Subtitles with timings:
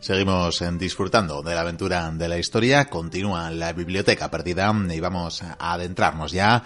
[0.00, 5.74] Seguimos disfrutando de la aventura de la historia, continúa la biblioteca perdida y vamos a
[5.74, 6.62] adentrarnos ya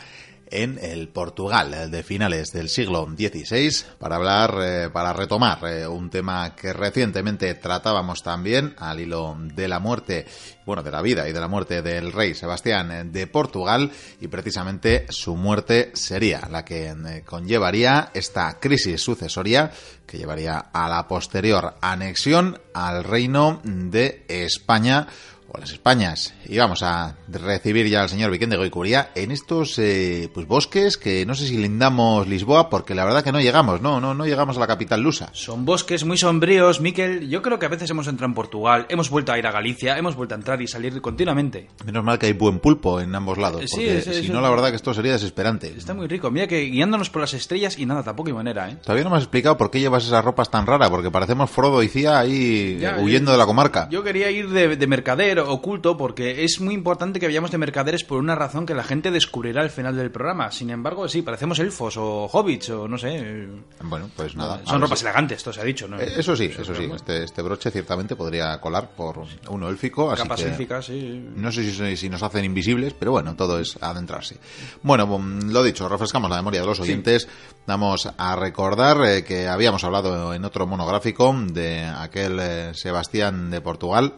[0.52, 6.10] en el Portugal de finales del siglo XVI para hablar, eh, para retomar eh, un
[6.10, 10.26] tema que recientemente tratábamos también al hilo de la muerte,
[10.66, 15.06] bueno, de la vida y de la muerte del rey Sebastián de Portugal y precisamente
[15.08, 19.72] su muerte sería la que eh, conllevaría esta crisis sucesoria
[20.06, 25.06] que llevaría a la posterior anexión al reino de España
[25.52, 26.34] o las Españas.
[26.46, 31.26] Y vamos a recibir ya al señor Vicente Goicuría en estos eh, pues bosques que
[31.26, 34.56] no sé si lindamos Lisboa porque la verdad que no llegamos, no, no, no llegamos
[34.56, 35.30] a la capital lusa.
[35.32, 37.28] Son bosques muy sombríos, Miquel.
[37.28, 39.98] Yo creo que a veces hemos entrado en Portugal, hemos vuelto a ir a Galicia,
[39.98, 41.68] hemos vuelto a entrar y salir continuamente.
[41.84, 44.76] Menos mal que hay buen pulpo en ambos lados, porque si no la verdad que
[44.76, 45.74] esto sería desesperante.
[45.76, 46.30] Está muy rico.
[46.30, 48.76] Mira que guiándonos por las estrellas y nada, tampoco hay manera, ¿eh?
[48.82, 51.82] Todavía no me has explicado por qué llevas esas ropas tan raras, porque parecemos Frodo
[51.82, 53.88] y Cía ahí huyendo de la comarca.
[53.90, 58.04] Yo quería ir de, de mercader oculto porque es muy importante que vayamos de mercaderes
[58.04, 60.50] por una razón que la gente descubrirá al final del programa.
[60.50, 63.48] Sin embargo, sí, parecemos elfos o hobbits o no sé.
[63.82, 64.62] Bueno, pues nada.
[64.64, 66.00] Son ropas elegantes, esto se ha dicho, ¿no?
[66.00, 66.90] Eh, eso sí, eso sí.
[66.94, 70.10] Este, este broche ciertamente podría colar por uno élfico.
[70.10, 71.28] Así Capas que élficas, sí.
[71.36, 74.38] No sé si, si, nos hacen invisibles, pero bueno, todo es adentrarse.
[74.82, 77.28] Bueno, mm, lo dicho, refrescamos la memoria de los oyentes.
[77.66, 83.60] Vamos a recordar eh, que habíamos hablado en otro monográfico de aquel eh, Sebastián de
[83.60, 84.14] Portugal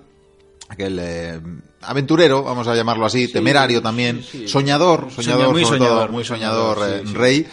[0.69, 1.41] aquel eh,
[1.83, 6.79] aventurero, vamos a llamarlo así, temerario también, soñador, soñador, muy sobre soñador, todo, muy soñador,
[6.89, 7.47] eh, rey,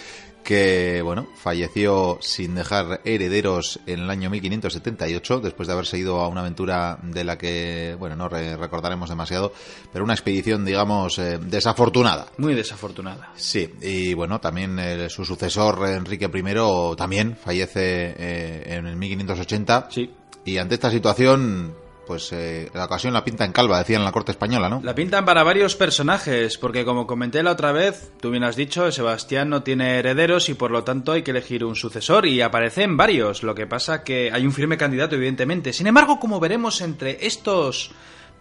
[0.43, 6.27] que bueno, falleció sin dejar herederos en el año 1578, después de haberse ido a
[6.29, 9.53] una aventura de la que, bueno, no re- recordaremos demasiado,
[9.93, 12.25] pero una expedición, digamos, eh, desafortunada.
[12.37, 13.31] Muy desafortunada.
[13.35, 19.89] Sí, y bueno, también eh, su sucesor, Enrique I, también fallece eh, en el 1580.
[19.91, 20.09] Sí.
[20.43, 21.75] Y ante esta situación,
[22.11, 24.81] pues eh, la ocasión la pinta en calva, decían en la corte española, ¿no?
[24.83, 28.91] La pintan para varios personajes, porque como comenté la otra vez, tú bien has dicho,
[28.91, 32.97] Sebastián no tiene herederos y por lo tanto hay que elegir un sucesor y aparecen
[32.97, 33.43] varios.
[33.43, 35.71] Lo que pasa que hay un firme candidato, evidentemente.
[35.71, 37.91] Sin embargo, como veremos entre estos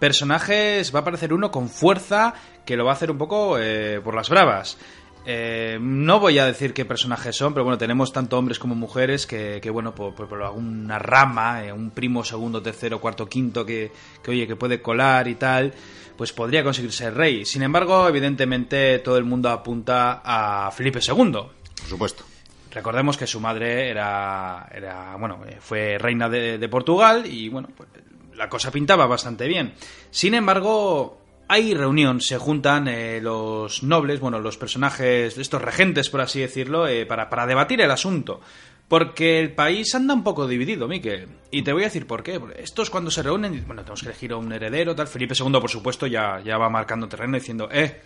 [0.00, 2.34] personajes, va a aparecer uno con fuerza
[2.66, 4.78] que lo va a hacer un poco eh, por las bravas.
[5.26, 9.26] Eh, no voy a decir qué personajes son, pero bueno, tenemos tanto hombres como mujeres
[9.26, 13.64] que, que, bueno, por, por- por alguna rama, eh, un primo, segundo, tercero, cuarto, quinto,
[13.66, 13.92] que,
[14.22, 15.74] que, oye, que puede colar y tal,
[16.16, 17.44] pues podría conseguir ser rey.
[17.44, 21.14] Sin embargo, evidentemente todo el mundo apunta a Felipe II.
[21.32, 21.50] Por
[21.88, 22.24] supuesto.
[22.72, 27.68] Recordemos que su madre era, era bueno, eh, fue reina de, de Portugal y bueno,
[27.76, 27.88] pues
[28.36, 29.74] la cosa pintaba bastante bien.
[30.10, 31.19] Sin embargo,
[31.50, 36.86] hay reunión, se juntan eh, los nobles, bueno, los personajes, estos regentes, por así decirlo,
[36.86, 38.40] eh, para, para debatir el asunto.
[38.86, 41.26] Porque el país anda un poco dividido, Miquel.
[41.50, 42.40] Y te voy a decir por qué.
[42.56, 45.08] Estos cuando se reúnen, bueno, tenemos que elegir a un heredero, tal.
[45.08, 48.00] Felipe II, por supuesto, ya, ya va marcando terreno diciendo, eh,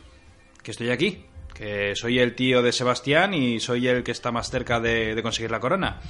[0.63, 4.51] que estoy aquí, que soy el tío de Sebastián y soy el que está más
[4.51, 6.01] cerca de, de conseguir la corona.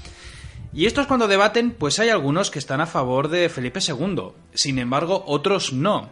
[0.72, 4.28] Y estos cuando debaten, pues hay algunos que están a favor de Felipe II.
[4.54, 6.10] Sin embargo, otros no.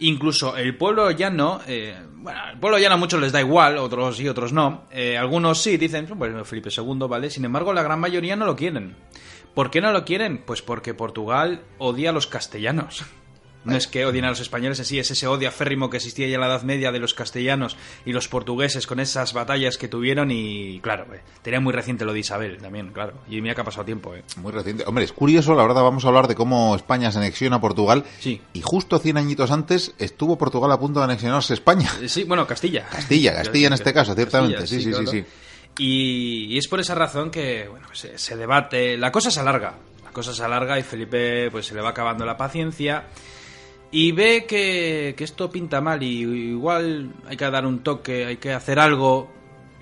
[0.00, 4.16] Incluso el pueblo llano, eh, bueno, el pueblo llano a muchos les da igual, otros
[4.16, 4.84] sí, otros no.
[4.90, 7.30] Eh, algunos sí dicen, bueno, Felipe II, ¿vale?
[7.30, 8.96] Sin embargo, la gran mayoría no lo quieren.
[9.54, 10.42] ¿Por qué no lo quieren?
[10.44, 13.04] Pues porque Portugal odia a los castellanos.
[13.64, 16.26] No es que odien a los españoles en sí, es ese odio aférrimo que existía
[16.28, 19.88] ya en la Edad Media de los castellanos y los portugueses con esas batallas que
[19.88, 23.14] tuvieron y, claro, eh, tenía muy reciente lo de Isabel también, claro.
[23.28, 24.24] Y mira que ha pasado tiempo, eh.
[24.36, 24.84] Muy reciente.
[24.86, 28.04] Hombre, es curioso, la verdad, vamos a hablar de cómo España se anexiona a Portugal.
[28.18, 28.40] Sí.
[28.52, 31.90] Y justo 100 añitos antes estuvo Portugal a punto de anexionarse a España.
[32.02, 32.86] Eh, Sí, bueno, Castilla.
[32.90, 34.56] Castilla, Castilla en este caso, ciertamente.
[34.58, 35.10] Castilla, Sí, sí, sí, claro.
[35.10, 35.24] sí.
[35.78, 39.74] Y, y es por esa razón que, bueno, se, se debate, la cosa se alarga,
[40.04, 43.04] la cosa se alarga y Felipe pues se le va acabando la paciencia
[43.92, 48.38] y ve que, que esto pinta mal y igual hay que dar un toque, hay
[48.38, 49.30] que hacer algo,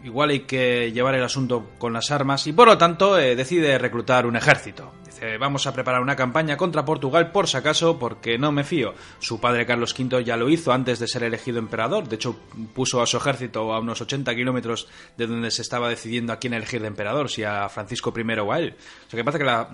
[0.03, 3.79] igual hay que llevar el asunto con las armas y por lo tanto eh, decide
[3.79, 4.93] reclutar un ejército.
[5.21, 8.95] Dice, vamos a preparar una campaña contra Portugal por si acaso porque no me fío.
[9.19, 12.37] Su padre Carlos V ya lo hizo antes de ser elegido emperador, de hecho
[12.75, 14.89] puso a su ejército a unos 80 kilómetros
[15.19, 18.51] de donde se estaba decidiendo a quién elegir de emperador, si a Francisco I o
[18.53, 18.75] a él.
[19.07, 19.69] O sea que parece que la...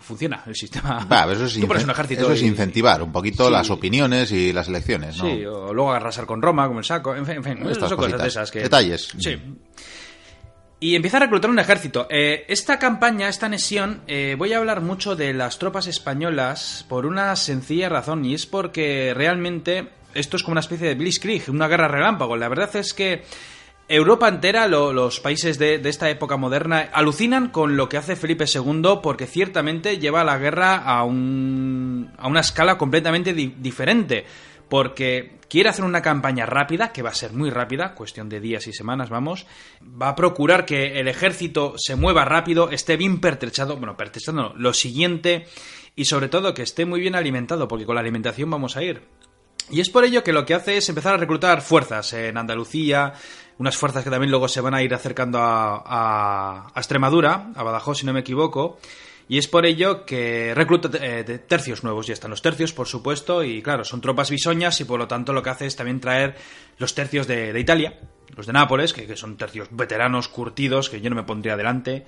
[0.00, 1.06] funciona el sistema.
[1.10, 3.52] Va, pero eso es, Tú pones un ejército eso es y- incentivar un poquito Sí.
[3.52, 5.24] las opiniones y las elecciones, ¿no?
[5.30, 7.98] Sí, o luego arrasar con Roma, como el saco, en fin, en fin Estas son
[7.98, 8.60] cosas de esas que...
[8.62, 9.08] Detalles.
[9.18, 9.38] Sí.
[10.80, 12.06] Y empieza a reclutar un ejército.
[12.08, 17.04] Eh, esta campaña, esta anexión, eh, voy a hablar mucho de las tropas españolas por
[17.04, 21.66] una sencilla razón, y es porque realmente esto es como una especie de blitzkrieg, una
[21.66, 22.36] guerra relámpago.
[22.36, 23.24] La verdad es que
[23.88, 29.00] Europa entera, los países de, esta época moderna, alucinan con lo que hace Felipe II
[29.02, 34.26] porque ciertamente lleva la guerra a, un, a una escala completamente diferente.
[34.68, 38.66] Porque quiere hacer una campaña rápida, que va a ser muy rápida, cuestión de días
[38.66, 39.46] y semanas, vamos.
[39.82, 44.72] Va a procurar que el ejército se mueva rápido, esté bien pertrechado, bueno, pertrechado lo
[44.74, 45.46] siguiente,
[45.96, 49.02] y sobre todo que esté muy bien alimentado, porque con la alimentación vamos a ir.
[49.70, 53.12] Y es por ello que lo que hace es empezar a reclutar fuerzas en Andalucía,
[53.58, 58.06] unas fuerzas que también luego se van a ir acercando a, Extremadura, a Badajoz si
[58.06, 58.78] no me equivoco,
[59.28, 63.44] y es por ello que recluta eh, tercios nuevos, ya están los tercios, por supuesto,
[63.44, 66.36] y claro, son tropas bisoñas y por lo tanto lo que hace es también traer
[66.78, 67.98] los tercios de, Italia,
[68.34, 72.06] los de Nápoles, que, son tercios veteranos, curtidos, que yo no me pondría delante.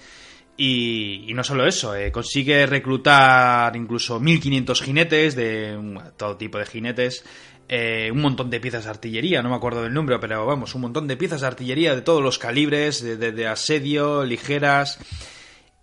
[0.57, 5.79] Y, no solo eso, eh, consigue reclutar incluso 1500 jinetes, de
[6.17, 7.25] todo tipo de jinetes,
[7.73, 10.81] eh, un montón de piezas de artillería, no me acuerdo del número, pero vamos, un
[10.81, 14.99] montón de piezas de artillería de todos los calibres, de, asedio, ligeras.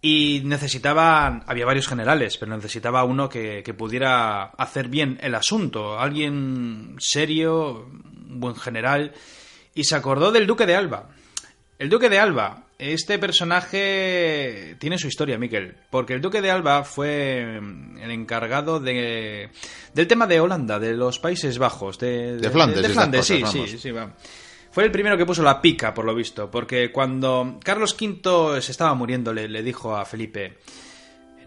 [0.01, 6.95] Y necesitaba, había varios generales, pero necesitaba uno que, pudiera hacer bien el asunto, alguien
[6.99, 7.89] serio,
[8.29, 9.13] un buen general,
[9.73, 11.09] y se acordó del duque de Alba.
[11.79, 16.83] El duque de Alba, este personaje tiene su historia, Miquel, porque el duque de Alba
[16.83, 19.49] fue mm, el encargado de,
[19.93, 23.25] del tema de Holanda, de los Países Bajos, de, de, Flandes.
[23.25, 23.91] sí, sí, sí,
[24.77, 28.71] Fue el primero que puso la pica, por lo visto, porque cuando Carlos V se
[28.71, 30.59] estaba muriendo le, le dijo a Felipe,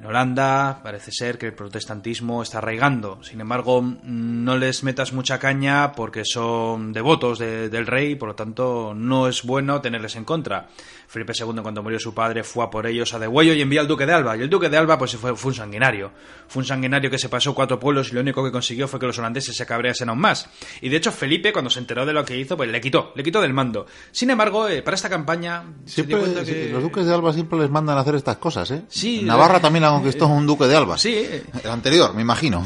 [0.01, 3.23] en Holanda parece ser que el protestantismo está arraigando.
[3.23, 8.95] Sin embargo, no les metas mucha caña porque son devotos del rey, por lo tanto
[8.97, 10.69] no es bueno tenerles en contra.
[11.07, 13.89] Felipe II, cuando murió su padre, fue a por ellos a Degüello y envió al
[13.89, 14.39] duque de Alba.
[14.39, 16.13] Y el duque de Alba pues fue, fue un sanguinario.
[16.49, 19.07] Fue un sanguinario que se pasó cuatro pueblos y lo único que consiguió fue que
[19.07, 20.49] los holandeses se cabreasen aún más.
[20.81, 23.23] Y de hecho Felipe, cuando se enteró de lo que hizo, pues le quitó, le
[23.23, 23.85] quitó del mando.
[24.13, 25.65] Sin embargo, eh, para esta campaña...
[25.85, 28.85] Los duques de Alba siempre les mandan a hacer estas cosas, ¿eh?
[28.89, 29.23] Sí.
[29.25, 30.99] Navarra también la conquistó un duque de Alba.
[30.99, 31.27] Sí.
[31.63, 32.65] El anterior, me imagino.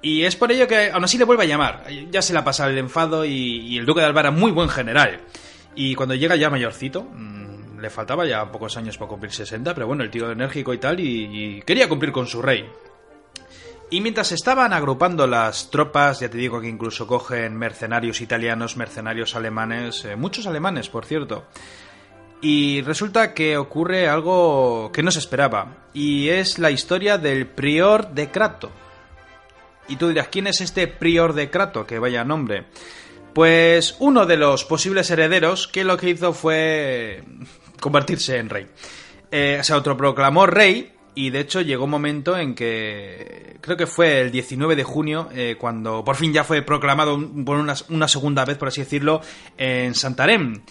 [0.00, 1.84] Y es por ello que aún así le vuelve a llamar.
[2.10, 4.52] Ya se le ha pasado el enfado y, y el duque de Alba era muy
[4.52, 5.20] buen general.
[5.74, 7.06] Y cuando llega ya mayorcito,
[7.80, 11.00] le faltaba ya pocos años para cumplir 60, pero bueno, el tío enérgico y tal,
[11.00, 12.68] y, quería cumplir con su rey.
[13.90, 19.34] Y mientras estaban agrupando las tropas, ya te digo que incluso cogen mercenarios italianos, mercenarios
[19.34, 21.46] alemanes, eh, muchos alemanes, por cierto.
[22.40, 28.10] Y resulta que ocurre algo que no se esperaba, y es la historia del prior
[28.10, 28.70] de Crato.
[29.88, 31.86] Y tú dirás, ¿quién es este prior de Crato?
[31.86, 32.66] Que vaya nombre.
[33.34, 37.22] Pues uno de los posibles herederos que lo que hizo fue
[37.80, 38.66] convertirse en rey.
[39.30, 44.20] Eh, se autoproclamó rey y de hecho llegó un momento en que creo que fue
[44.20, 48.56] el 19 de junio eh, cuando por fin ya fue proclamado por una, segunda vez,
[48.56, 49.20] por así decirlo,
[49.56, 50.62] en Santarém.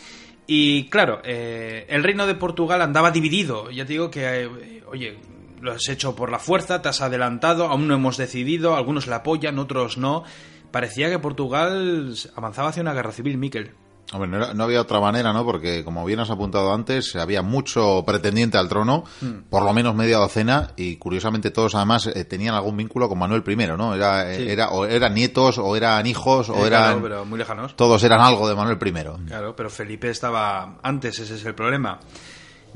[0.47, 3.69] Y claro, eh, el reino de Portugal andaba dividido.
[3.69, 4.49] Ya te digo que,
[4.89, 5.17] oye,
[5.61, 9.17] lo has hecho por la fuerza, te has adelantado, aún no hemos decidido, algunos la
[9.17, 10.23] apoyan, otros no.
[10.71, 13.73] Parecía que Portugal avanzaba hacia una guerra civil, Miquel.
[14.13, 15.43] Hombre, no, había otra manera, ¿no?
[15.43, 19.49] Porque, como bien has apuntado antes, había mucho pretendiente al trono, hmm.
[19.49, 23.43] por lo menos media docena, y curiosamente todos además eh, tenían algún vínculo con Manuel
[23.45, 23.93] I, ¿no?
[23.93, 27.01] Era, eh, era, o eran nietos, o eran hijos, o eran...
[27.01, 27.75] pero muy lejanos.
[27.75, 29.27] Todos eran algo de Manuel I.
[29.27, 31.99] Claro, pero Felipe estaba antes, ese es el problema.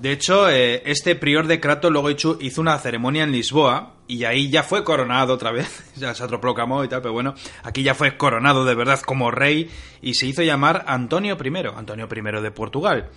[0.01, 4.49] De hecho, eh, este prior de Crato luego hizo, una ceremonia en Lisboa y ahí
[4.49, 8.17] ya fue coronado otra vez, ya se proclamó y tal, pero bueno, aquí ya fue
[8.17, 9.69] coronado de verdad como rey
[10.01, 13.11] y se hizo llamar Antonio I, Antonio I de Portugal.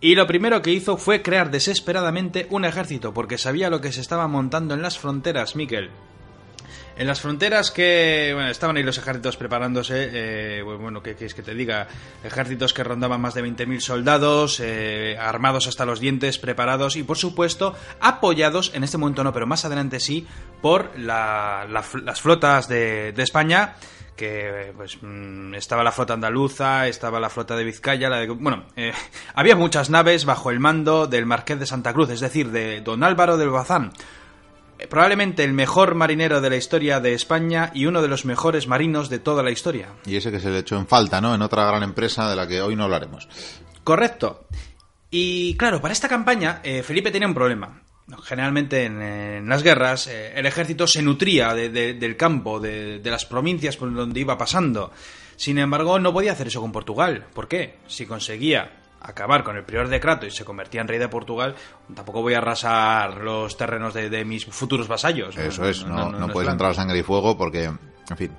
[0.00, 4.00] Y lo primero que hizo fue crear desesperadamente un ejército, porque sabía lo que se
[4.00, 5.90] estaba montando en las fronteras, Miquel.
[6.98, 11.44] En las fronteras que bueno, estaban ahí los ejércitos preparándose, eh, bueno, ¿qué quieres que
[11.44, 11.86] te diga?
[12.24, 17.16] Ejércitos que rondaban más de 20.000 soldados, eh, armados hasta los dientes, preparados y por
[17.16, 20.26] supuesto apoyados, en este momento no, pero más adelante sí,
[20.60, 23.76] por las flotas de, España
[24.16, 28.64] que pues mm, estaba la flota andaluza, estaba la flota de Vizcaya, la de, bueno,
[28.74, 28.92] eh,
[29.34, 33.04] había muchas naves bajo el mando del Marqués de Santa Cruz, es decir, de don
[33.04, 33.92] Álvaro del Bazán,
[34.88, 39.08] probablemente el mejor marinero de la historia de España y uno de los mejores marinos
[39.08, 39.88] de toda la historia.
[40.06, 41.34] Y ese que se le echó en falta, ¿no?
[41.34, 43.28] En otra gran empresa de la que hoy no hablaremos.
[43.84, 44.46] Correcto.
[45.10, 47.82] Y claro, para esta campaña eh, Felipe tenía un problema.
[48.24, 53.76] Generalmente en, las guerras eh, el ejército se nutría del campo, de, de las provincias
[53.76, 54.92] por donde iba pasando.
[55.36, 57.26] Sin embargo, no podía hacer eso con Portugal.
[57.34, 57.78] ¿Por qué?
[57.86, 61.54] Si conseguía acabar con el prior de Crato y se convertía en rey de Portugal,
[61.94, 65.36] tampoco voy a arrasar los terrenos de, mis futuros vasallos.
[65.36, 68.32] Eso es, no, puedes entrar a sangre y fuego porque, en fin,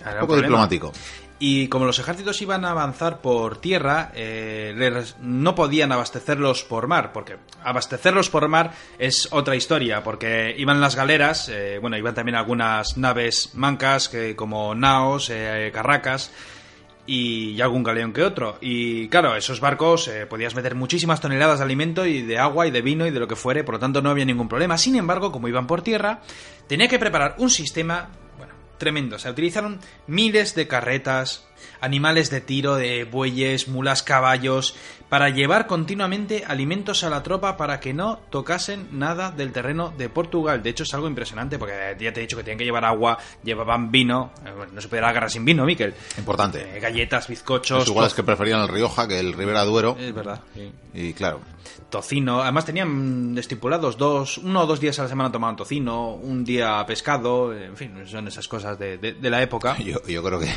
[0.00, 0.92] es un poco diplomático.
[1.40, 6.86] y como los ejércitos iban a avanzar por tierra, eh, les- no podían abastecerlos por
[6.86, 12.14] mar, porque abastecerlos por mar es otra historia, porque iban las galeras, eh, bueno, iban
[12.14, 16.30] también algunas naves mancas, que, como naos, eh, carracas,
[17.06, 18.58] y, algún galeón que otro.
[18.60, 22.70] Y claro, esos barcos eh, podías meter muchísimas toneladas de alimento y de agua y
[22.70, 24.78] de vino y de lo que fuere, por lo tanto no había ningún problema.
[24.78, 26.20] Sin embargo, como iban por tierra,
[26.66, 29.16] tenía que preparar un sistema, bueno, tremendo.
[29.16, 31.46] O sea, utilizaron miles de carretas,
[31.80, 34.74] animales de tiro, de bueyes, mulas, caballos,
[35.14, 40.08] para llevar continuamente alimentos a la tropa para que no tocasen nada del terreno de
[40.08, 40.60] Portugal.
[40.60, 43.16] De hecho, es algo impresionante porque ya te he dicho que tenían que llevar agua,
[43.44, 45.94] llevaban vino, eh, no se puede dar guerra sin vino, Miquel.
[46.18, 46.76] Importante.
[46.76, 49.96] Eh, galletas, bizcochos, Es igual es que preferían el Rioja que el Ribera Duero.
[49.96, 50.40] es verdad.
[50.52, 50.72] sí.
[50.94, 51.38] Y claro,
[51.90, 56.44] Tocino, además tenían estipulados dos, uno o dos días a la semana tomaban tocino, un
[56.44, 59.76] día pescado, en fin, son esas cosas de, de- de la época.
[59.84, 60.48] yo, yo creo que,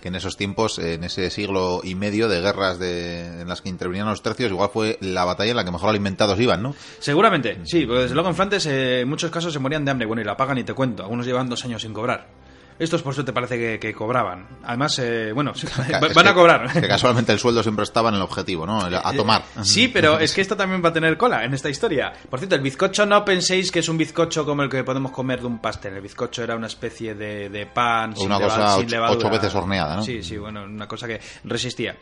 [0.00, 3.68] que en esos tiempos, en ese siglo y medio de guerras de, en las que
[3.68, 6.74] intervenían los tercios, igual fue la batalla en la que mejor alimentados iban, ¿no?
[6.98, 10.06] Seguramente, sí, porque desde luego en Flandes eh, en muchos casos se morían de hambre,
[10.06, 12.41] bueno, y la pagan y te cuento, algunos llevan dos años sin cobrar.
[12.78, 14.46] Estos por suerte parece que, que cobraban.
[14.64, 15.52] Además, eh, bueno,
[16.14, 16.72] van a cobrar.
[16.72, 18.80] Que casualmente el sueldo siempre estaba en el objetivo, ¿no?
[18.80, 19.42] A tomar.
[19.62, 22.12] Sí, pero es que esto también va a tener cola en esta historia.
[22.28, 25.40] Por cierto, el bizcocho no penséis que es un bizcocho como el que podemos comer
[25.40, 25.94] de un pastel.
[25.94, 29.18] El bizcocho era una especie de, de pan O una leva- cosa ocho- levadura.
[29.18, 30.02] ocho veces horneada, ¿no?
[30.02, 31.96] Sí, sí, bueno, una cosa que resistía.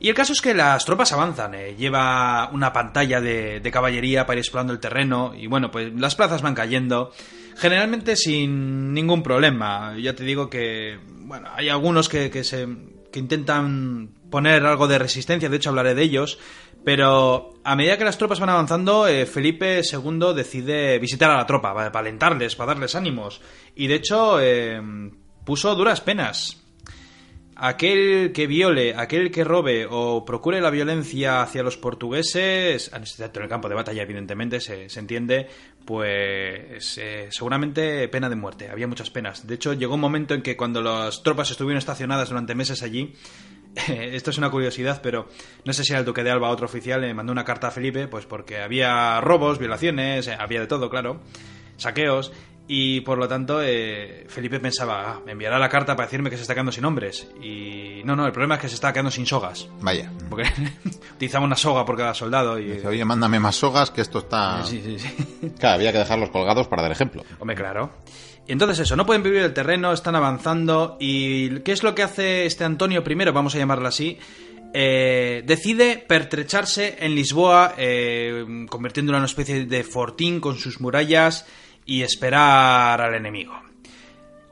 [0.00, 1.54] Y el caso es que las tropas avanzan.
[1.54, 5.32] eh, Lleva una pantalla de, de caballería para ir explorando el terreno.
[5.36, 7.12] Y bueno, pues las plazas van cayendo.
[7.56, 9.96] Generalmente sin ningún problema.
[9.98, 12.66] Ya te digo que, bueno, hay algunos que, que se
[13.12, 16.38] que intentan poner algo de resistencia, de hecho hablaré de ellos,
[16.84, 21.46] pero a medida que las tropas van avanzando, eh, Felipe II decide visitar a la
[21.46, 23.40] tropa, para, para alentarles, para darles ánimos,
[23.76, 24.80] y de hecho eh,
[25.44, 26.61] puso duras penas.
[27.64, 33.04] Aquel que viole, aquel que robe o procure la violencia hacia los portugueses, en
[33.40, 35.46] el campo de batalla, evidentemente, se, se entiende,
[35.84, 38.68] pues eh, seguramente pena de muerte.
[38.68, 39.46] Había muchas penas.
[39.46, 43.14] De hecho, llegó un momento en que cuando las tropas estuvieron estacionadas durante meses allí,
[43.86, 45.28] esto es una curiosidad, pero
[45.64, 47.70] no sé si era el duque de Alba, otro oficial, le mandó una carta a
[47.70, 51.20] Felipe, pues porque había robos, violaciones, eh, había de todo, claro,
[51.76, 52.32] saqueos,
[52.74, 56.36] y por lo tanto eh, Felipe pensaba, ah, me enviará la carta para decirme que
[56.36, 57.28] se está quedando sin hombres.
[57.42, 59.68] Y no, no, el problema es que se está quedando sin sogas.
[59.82, 60.10] Vaya.
[60.30, 60.44] Porque
[61.14, 62.70] utilizaba una soga por cada soldado y...
[62.70, 64.64] Dice, Oye, mándame más sogas que esto está...
[64.64, 65.52] Sí, sí, sí.
[65.58, 67.22] Claro, había que dejarlos colgados para dar ejemplo.
[67.40, 67.92] Hombre, claro.
[68.48, 70.96] Y entonces eso, no pueden vivir el terreno, están avanzando.
[70.98, 74.18] ¿Y qué es lo que hace este Antonio I, vamos a llamarlo así?
[74.72, 81.44] Eh, decide pertrecharse en Lisboa, eh, convirtiéndolo en una especie de fortín con sus murallas
[81.84, 83.54] y esperar al enemigo.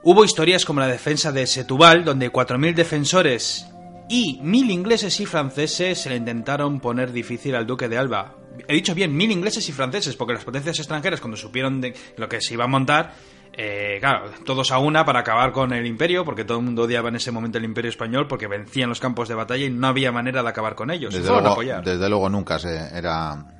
[0.02, 3.66] Hubo historias como la defensa de Setúbal, donde 4.000 defensores
[4.08, 8.34] y 1.000 ingleses y franceses se le intentaron poner difícil al duque de Alba.
[8.66, 12.28] He dicho bien, 1.000 ingleses y franceses, porque las potencias extranjeras, cuando supieron de lo
[12.28, 13.12] que se iba a montar,
[13.52, 17.10] eh, claro, todos a una para acabar con el imperio, porque todo el mundo odiaba
[17.10, 20.12] en ese momento el imperio español, porque vencían los campos de batalla y no había
[20.12, 21.12] manera de acabar con ellos.
[21.12, 21.84] Desde luego, apoyar.
[21.84, 23.59] desde luego nunca se era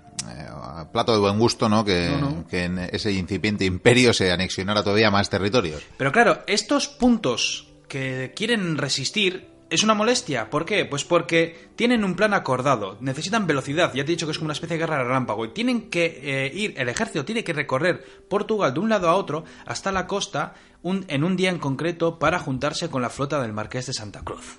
[0.92, 1.84] plato de buen gusto, ¿no?
[1.84, 2.46] Que, No, no.
[2.48, 5.82] que en ese incipiente imperio se anexionara todavía más territorios.
[5.96, 10.50] Pero claro, estos puntos que quieren resistir es una molestia.
[10.50, 10.84] ¿Por qué?
[10.84, 14.46] Pues porque tienen un plan acordado, necesitan velocidad, ya te he dicho que es como
[14.46, 18.04] una especie de guerra relámpago, y tienen que eh, ir, el ejército tiene que recorrer
[18.28, 22.18] Portugal de un lado a otro hasta la costa un- en un día en concreto
[22.18, 24.58] para juntarse con la flota del Marqués de Santa Cruz.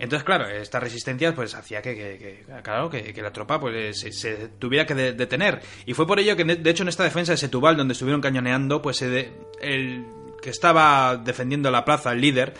[0.00, 4.10] Entonces, claro, esta resistencia pues hacía que, que- que- claro, que, la tropa pues se,
[4.12, 5.60] se tuviera que de- detener.
[5.86, 8.80] Y fue por ello que, de hecho, en esta defensa de Setúbal, donde estuvieron cañoneando,
[8.82, 10.06] pues el
[10.42, 12.54] que estaba defendiendo la plaza, el líder,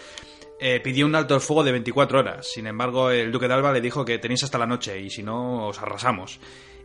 [0.60, 2.46] eh, pidió un alto el fuego de 24 horas.
[2.52, 5.22] Sin embargo, el duque de Alba le dijo que tenéis hasta la noche y si
[5.22, 6.38] no, os arrasamos.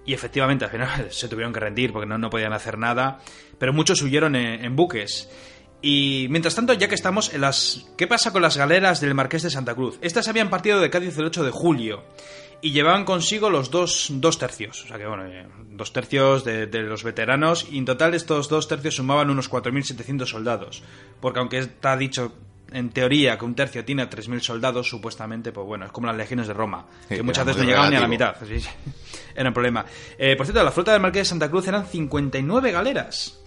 [0.06, 3.20] Y efectivamente, al final se tuvieron que rendir porque no, no podían hacer nada.
[3.60, 5.30] Pero muchos huyeron en buques.
[5.82, 7.86] Y mientras tanto, ya que estamos en las...
[7.98, 9.98] ¿Qué pasa con las galeras del Marqués de Santa Cruz?
[10.02, 12.04] Estas habían partido de Cádiz el 8 de julio
[12.62, 14.84] y llevaban consigo los dos, dos tercios.
[14.84, 18.50] O sea que, bueno, eh, dos tercios de, de los veteranos y en total estos
[18.50, 20.82] dos tercios sumaban unos 4.700 soldados.
[21.22, 22.34] Porque aunque está dicho
[22.72, 26.48] en teoría que un tercio tiene 3.000 soldados, supuestamente, pues bueno, es como las legiones
[26.48, 28.36] de Roma, Sí, que muchas veces no llegaban ni a la mitad.
[28.46, 28.66] Sí.
[29.36, 29.86] Era un problema.
[30.18, 33.40] Eh, por cierto, la flota del Marqués de Santa Cruz eran 59 galeras.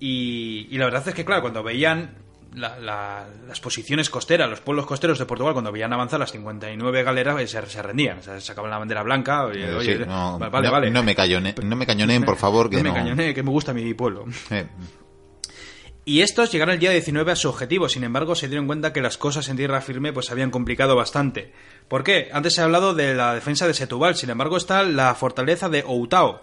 [0.00, 2.16] Y, y la verdad es que, claro, cuando veían
[2.54, 7.02] la- la- las posiciones costeras, los pueblos costeros de Portugal, cuando veían avanzar las 59
[7.02, 8.18] galeras, eh, se, se rendían.
[8.18, 9.44] O sea, sacaban la bandera blanca.
[9.46, 10.90] Oye, Eh, oye, no, vale, vale, no- vale.
[10.90, 13.72] no me callone- no me cañoneen, por favor, que no me cañoné, que me gusta
[13.74, 14.24] mi pueblo.
[14.50, 14.66] Eh,
[16.08, 19.00] Y estos llegaron el día 19 a su objetivo, sin embargo se dieron cuenta que
[19.00, 21.52] las cosas en tierra firme pues habían complicado bastante.
[21.88, 22.28] ¿Por qué?
[22.32, 25.80] Antes se ha hablado de la defensa de Setúbal, sin embargo está la fortaleza de
[25.82, 26.42] Outao.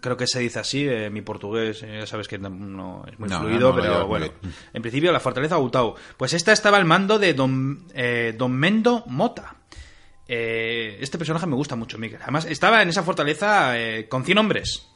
[0.00, 3.28] Creo que se dice así, eh, mi portugués, eh, ya sabes que no es muy
[3.28, 4.26] No, fluido, no, no, pero bueno.
[4.40, 4.54] bien.
[4.72, 5.96] En principio la fortaleza Outao.
[6.16, 9.56] Pues esta estaba al mando de Don, eh, Don Mendo Mota.
[10.28, 12.20] Eh, este personaje me gusta mucho, Miguel.
[12.22, 14.86] Además, estaba en esa fortaleza eh, con 100 hombres.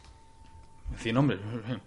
[0.99, 1.41] 100 hombres.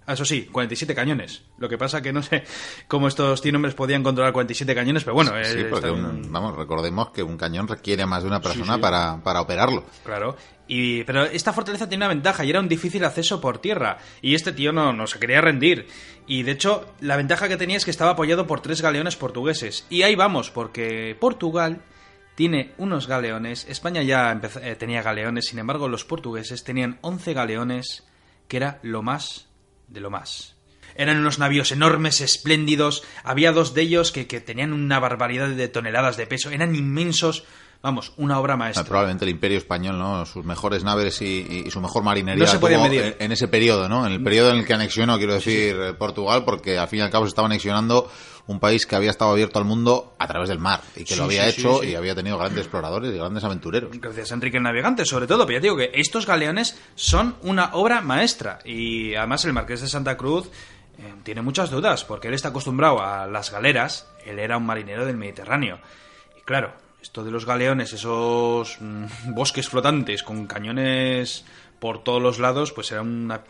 [0.06, 1.44] Ah, Eso sí, 47 cañones.
[1.60, 2.44] Lo que pasa que no sé
[2.90, 6.58] cómo estos 100 hombres podían controlar 47 cañones, pero bueno, Sí, eh, porque un- vamos,
[6.58, 8.82] recordemos que un cañón requiere más de una persona sí.
[8.82, 9.86] Para, para operarlo.
[10.04, 10.36] Claro.
[10.68, 14.00] Y, pero esta fortaleza tenía una ventaja y era un difícil acceso por tierra.
[14.22, 15.88] Y este tío no, no se quería rendir.
[16.28, 19.86] Y de hecho, la ventaja que tenía es que estaba apoyado por tres galeones portugueses.
[19.90, 21.82] Y ahí vamos, porque Portugal
[22.36, 23.66] tiene unos galeones.
[23.70, 28.04] España ya eh, tenía galeones, sin embargo, los portugueses tenían 11 galeones,
[28.48, 29.48] que era lo más
[29.88, 30.56] de lo más.
[30.96, 33.04] Eran unos navíos enormes, espléndidos.
[33.24, 36.52] Había dos de ellos que, que tenían una barbaridad de toneladas de peso.
[36.52, 37.46] Eran inmensos.
[37.82, 38.84] Vamos, una obra maestra.
[38.84, 40.26] Probablemente el Imperio Español, ¿no?
[40.26, 43.16] Sus mejores naves y, y su mejor marinería No se podían medir.
[43.20, 44.06] En, ese periodo, ¿no?
[44.06, 47.02] En el periodo en el que anexionó, quiero decir, eh, Portugal, porque al fin y
[47.04, 48.12] al cabo se estaba anexionando
[48.48, 51.20] un país que había estado abierto al mundo a través del mar y que Sí,
[51.20, 51.92] lo había sí, hecho sí, sí.
[51.92, 53.92] y había tenido grandes exploradores y grandes aventureros.
[53.94, 57.72] Gracias a Enrique el Navegante, sobre todo, pero ya digo que estos galeones son una
[57.74, 58.60] obra maestra.
[58.66, 60.48] Y además el Marqués de Santa Cruz
[60.98, 65.06] eh, tiene muchas dudas, porque él está acostumbrado a las galeras, él era un marinero
[65.06, 65.80] del Mediterráneo.
[66.38, 66.74] Y claro,
[67.08, 71.46] esto de los galeones, esos mm, bosques flotantes con cañones
[71.80, 73.42] por todos los lados, pues era una-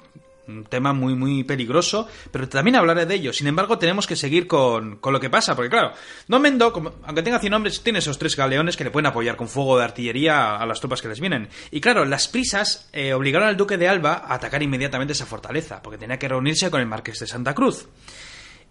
[0.47, 3.33] un tema muy, muy peligroso, pero también hablaré de ello.
[3.33, 5.91] Sin embargo, tenemos que seguir con, con lo que pasa, porque claro,
[6.27, 9.35] Don Mendo, como- aunque tenga 100 hombres, tiene esos tres galeones que le pueden apoyar
[9.35, 11.49] con fuego de artillería a, las tropas que les vienen.
[11.71, 15.81] Y claro, las prisas eh, obligaron al duque de Alba a atacar inmediatamente esa fortaleza,
[15.81, 17.87] porque tenía que reunirse con el marqués de Santa Cruz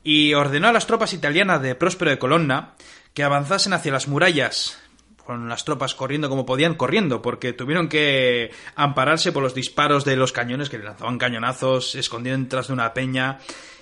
[0.04, 2.74] y ordenó a las tropas italianas de Próspero de Colonna
[3.16, 4.78] que avanzasen hacia las murallas
[5.24, 10.16] con las tropas corriendo como podían, corriendo, porque tuvieron que ampararse por los disparos de
[10.16, 13.38] los cañones que le lanzaban cañonazos, se escondían tras de una peña.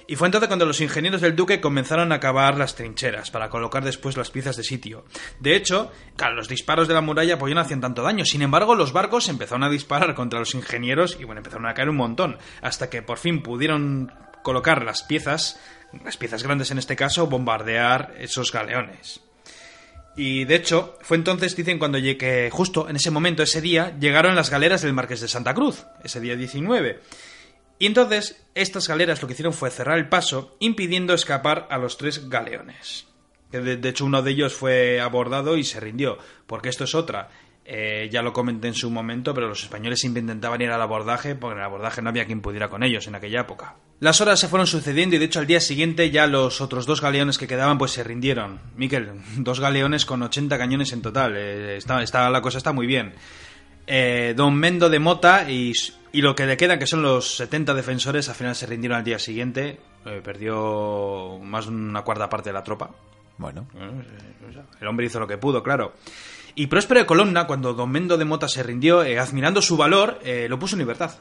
[0.06, 3.82] Y fue entonces cuando los ingenieros del duque comenzaron a cavar las trincheras para colocar
[3.82, 5.04] después las piezas de sitio.
[5.40, 5.90] De hecho,
[6.36, 8.24] los disparos de la muralla pues, no hacían tanto daño.
[8.24, 11.88] Sin embargo, los barcos empezaron a disparar contra los ingenieros y bueno, empezaron a caer
[11.88, 12.38] un montón.
[12.62, 14.12] Hasta que por fin pudieron
[14.44, 15.58] colocar las piezas,
[16.04, 19.20] las piezas grandes en este caso, bombardear esos galeones.
[20.16, 24.36] Y de hecho, fue entonces, dicen, cuando llegué, justo en ese momento, ese día, llegaron
[24.36, 27.00] las galeras del Marqués de Santa Cruz, ese día 19.
[27.78, 31.96] Y entonces, estas galeras lo que hicieron fue cerrar el paso, impidiendo escapar a los
[31.96, 33.06] tres galeones.
[33.50, 37.30] Que de hecho, uno de ellos fue abordado y se rindió, porque esto es otra.
[37.66, 41.34] Eh, ya lo comenté en su momento, pero los españoles siempre intentaban ir al abordaje,
[41.34, 43.76] porque en el abordaje no había quien pudiera con ellos en aquella época.
[44.00, 47.00] Las horas se fueron sucediendo y de hecho al día siguiente ya los otros dos
[47.00, 48.60] galeones que quedaban pues se rindieron.
[48.76, 51.34] Miquel, dos galeones con 80 cañones en total.
[51.36, 53.14] Eh, está, está- la cosa está muy bien.
[53.86, 55.72] Eh, don Mendo de Mota y,
[56.12, 59.04] y lo que le queda, que son los 70 defensores, al final se rindieron al
[59.04, 59.80] día siguiente.
[60.04, 62.90] Eh, perdió más de una cuarta parte de la tropa.
[63.38, 63.66] Bueno,
[64.80, 65.92] El hombre hizo lo que pudo, claro.
[66.54, 70.20] Y Próspero de Colonna, cuando Don Mendo de Mota se rindió, eh, admirando su valor,
[70.24, 71.12] eh, lo puso en libertad.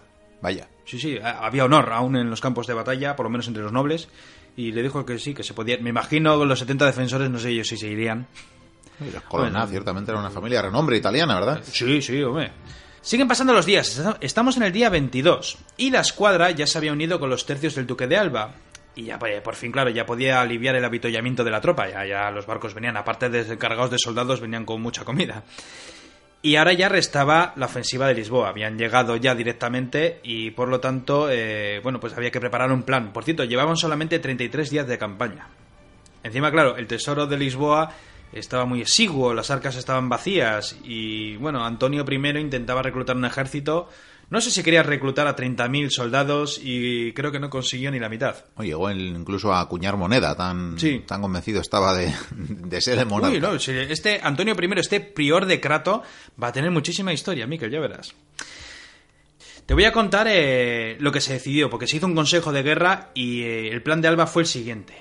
[0.41, 0.67] vaya.
[0.85, 3.71] Sí, sí, había honor aún en los campos de batalla, por lo menos entre los
[3.71, 4.09] nobles,
[4.57, 5.77] y le dijo que sí, que se podía.
[5.79, 8.27] Me imagino los 70 defensores, no sé ellos si se irían.
[8.99, 9.67] Y los Colonna Bueno.
[9.71, 11.61] ciertamente era una familia de renombre italiana, ¿verdad?
[11.65, 12.51] Sí, sí, hombre.
[13.01, 16.77] Siguen pasando los días, est- estamos en el día 22, y la escuadra ya se
[16.77, 18.51] había unido con los tercios del Duque de Alba.
[18.95, 21.89] Y ya, pues, por fin, claro, ya podía aliviar el avituallamiento de la tropa.
[21.89, 25.43] Ya, ya los barcos venían, aparte de cargados de soldados, venían con mucha comida.
[26.45, 28.49] Y ahora ya restaba la ofensiva de Lisboa.
[28.49, 32.83] Habían llegado ya directamente y por lo tanto, eh, bueno, pues había que preparar un
[32.83, 33.13] plan.
[33.13, 35.47] Por cierto, llevaban solamente 33 días de campaña.
[36.21, 37.93] Encima, claro, el tesoro de Lisboa
[38.33, 43.87] estaba muy exiguo, las arcas estaban vacías y, bueno, Antonio I intentaba reclutar un ejército.
[44.33, 48.09] No sé si quería reclutar a 30.000 soldados y creo que no consiguió ni la
[48.09, 48.35] mitad.
[48.55, 51.03] Oye, llegó él incluso a acuñar moneda, tan, Sí.
[51.05, 53.31] tan convencido estaba de, de ser el monarca.
[53.35, 56.01] Uy, no, si este Antonio I, este prior de Crato,
[56.41, 58.15] va a tener muchísima historia, Miquel, ya verás.
[59.67, 62.63] Te voy a contar eh, lo que se decidió, porque se hizo un consejo de
[62.63, 64.95] guerra y eh, el plan de Alba fue el siguiente.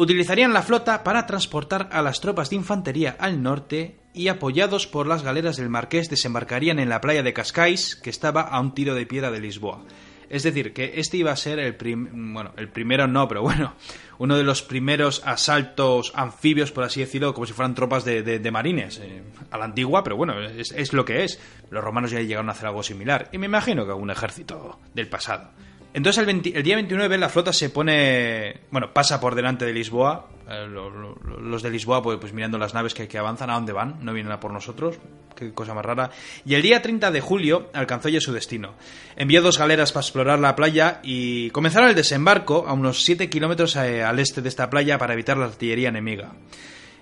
[0.00, 5.06] Utilizarían la flota para transportar a las tropas de infantería al norte y apoyados por
[5.06, 8.94] las galeras del Marqués desembarcarían en la playa de Cascais, que estaba a un tiro
[8.94, 9.84] de piedra de Lisboa.
[10.30, 13.74] Es decir, que este iba a ser el bueno, el primero no, pero bueno,
[14.16, 18.50] uno de los primeros asaltos anfibios, por así decirlo, como si fueran tropas de, de-
[18.50, 21.38] marines, eh, a la antigua, pero bueno, es lo que es.
[21.68, 25.08] Los romanos ya llegaron a hacer algo similar, y me imagino que algún ejército del
[25.08, 25.50] pasado.
[25.92, 30.28] Entonces el, día 29 la flota se pone, bueno, pasa por delante de Lisboa.
[30.48, 33.54] Eh, lo, lo, los de Lisboa, pues, pues, mirando las naves que, que, avanzan, ¿a
[33.54, 33.98] dónde van?
[34.00, 34.98] No vienen a por nosotros.
[35.34, 36.10] Qué cosa más rara.
[36.44, 38.74] Y el día 30 de julio alcanzó ya su destino.
[39.16, 43.74] Envió dos galeras para explorar la playa y comenzaron el desembarco a unos 7 kilómetros
[43.76, 46.32] eh, al este de esta playa para evitar la artillería enemiga.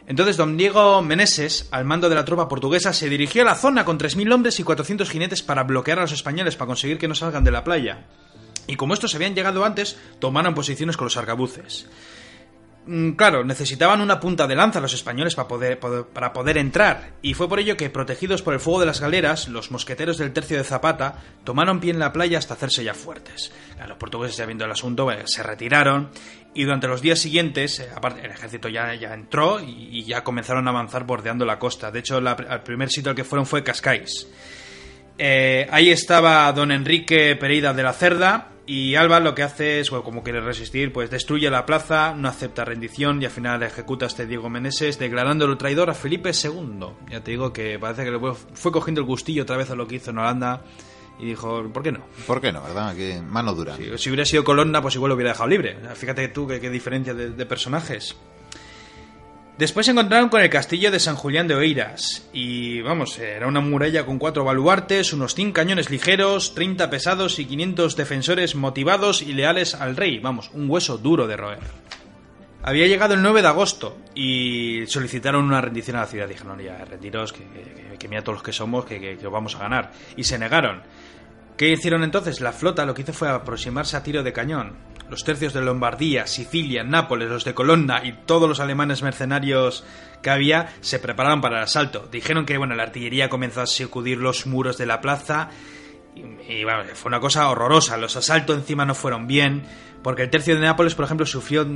[0.07, 3.85] Entonces don Diego Meneses, al mando de la tropa portuguesa, se dirigió a la zona
[3.85, 7.15] con 3.000 hombres y 400 jinetes para bloquear a los españoles para conseguir que no
[7.15, 8.07] salgan de la playa.
[8.69, 11.89] Y como estos habían llegado antes, tomaron posiciones con los arcabuces.
[12.87, 17.61] Mm, Claro, necesitaban una punta de lanza los españoles para poder, entrar, y fue por
[17.61, 21.17] ello que, protegidos por el fuego de las galeras, los mosqueteros del tercio de Zapata
[21.45, 23.53] tomaron pie en la playa hasta hacerse ya fuertes.
[23.87, 26.11] Los portugueses, ya viendo el asunto, eh, se retiraron,
[26.55, 30.71] y durante los días siguientes, eh, aparte, el ejército ya, entró y, ya comenzaron a
[30.71, 31.91] avanzar bordeando la costa.
[31.91, 34.29] De hecho, el primer sitio al que fueron fue Cascais.
[35.19, 39.89] Eh, ahí estaba don Enrique Pereira de la Cerda, y Alba lo que hace es,
[39.89, 44.05] bueno, como quiere resistir, pues destruye la plaza, no acepta rendición y al final ejecuta
[44.05, 46.87] a este Diego Meneses, declarándolo traidor a Felipe II.
[47.11, 48.21] Ya te digo que parece que le
[48.53, 50.65] fue cogiendo el gustillo otra vez a lo que hizo en Holanda
[51.19, 52.01] y dijo, ¿por qué no?
[52.27, 52.95] ¿Por qué no, verdad?
[52.95, 53.75] Que mano dura.
[53.75, 55.79] Sí, si hubiera sido Colonna, pues igual lo hubiera dejado libre.
[55.95, 58.17] Fíjate tú qué, qué diferencia de, de personajes.
[59.59, 63.61] Después se encontraron con el castillo de San Julián de Oeiras, y vamos, era una
[63.61, 69.33] muralla con cuatro baluartes, unos 100 cañones ligeros, 30 pesados y 500 defensores motivados y
[69.33, 71.59] leales al rey, vamos, un hueso duro de roer.
[72.63, 76.29] Había llegado el 9 de agosto y solicitaron una rendición a la ciudad.
[76.29, 79.57] Dijeron, ya, retiros, que, que, que mira todos los que somos, que, que, que vamos
[79.57, 79.93] a ganar.
[80.17, 80.83] Y se negaron.
[81.57, 82.41] ¿Qué hicieron entonces?
[82.41, 84.77] La flota lo que hizo fue aproximarse a tiro de cañón.
[85.11, 89.85] Los tercios de Lombardía, Sicilia, Nápoles, los de Colonna y todos los alemanes mercenarios
[90.23, 92.09] que había se prepararon para el asalto.
[92.11, 95.51] Dijeron que bueno, la artillería comenzó a sacudir los muros de la plaza
[96.15, 97.97] y, bueno, fue una cosa horrorosa.
[97.97, 99.63] Los asaltos encima no fueron bien
[100.03, 101.67] porque el tercio de Nápoles, por ejemplo, sufrió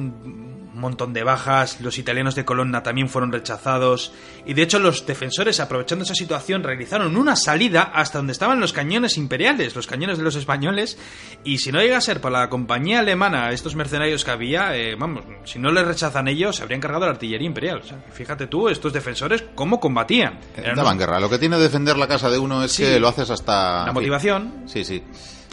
[0.83, 4.13] montón de bajas, los italianos de Colonna también fueron rechazados,
[4.45, 8.75] y de hecho los defensores, aprovechando esa situación, realizaron una salida hasta donde estaban los
[8.75, 10.99] cañones imperiales, los cañones de los españoles,
[11.45, 14.95] y si no llega a ser por la compañía alemana, estos mercenarios que había, eh,
[14.97, 17.79] vamos, si no les rechazan ellos, se habrían cargado la artillería imperial.
[17.79, 20.39] O sea, fíjate tú, estos defensores, cómo combatían.
[20.57, 21.07] Eran Daban unos...
[21.07, 21.21] guerra.
[21.21, 23.87] Lo que tiene defender la casa de uno es sí, que lo haces hasta...
[23.87, 24.65] La motivación.
[24.67, 25.03] Sí, sí.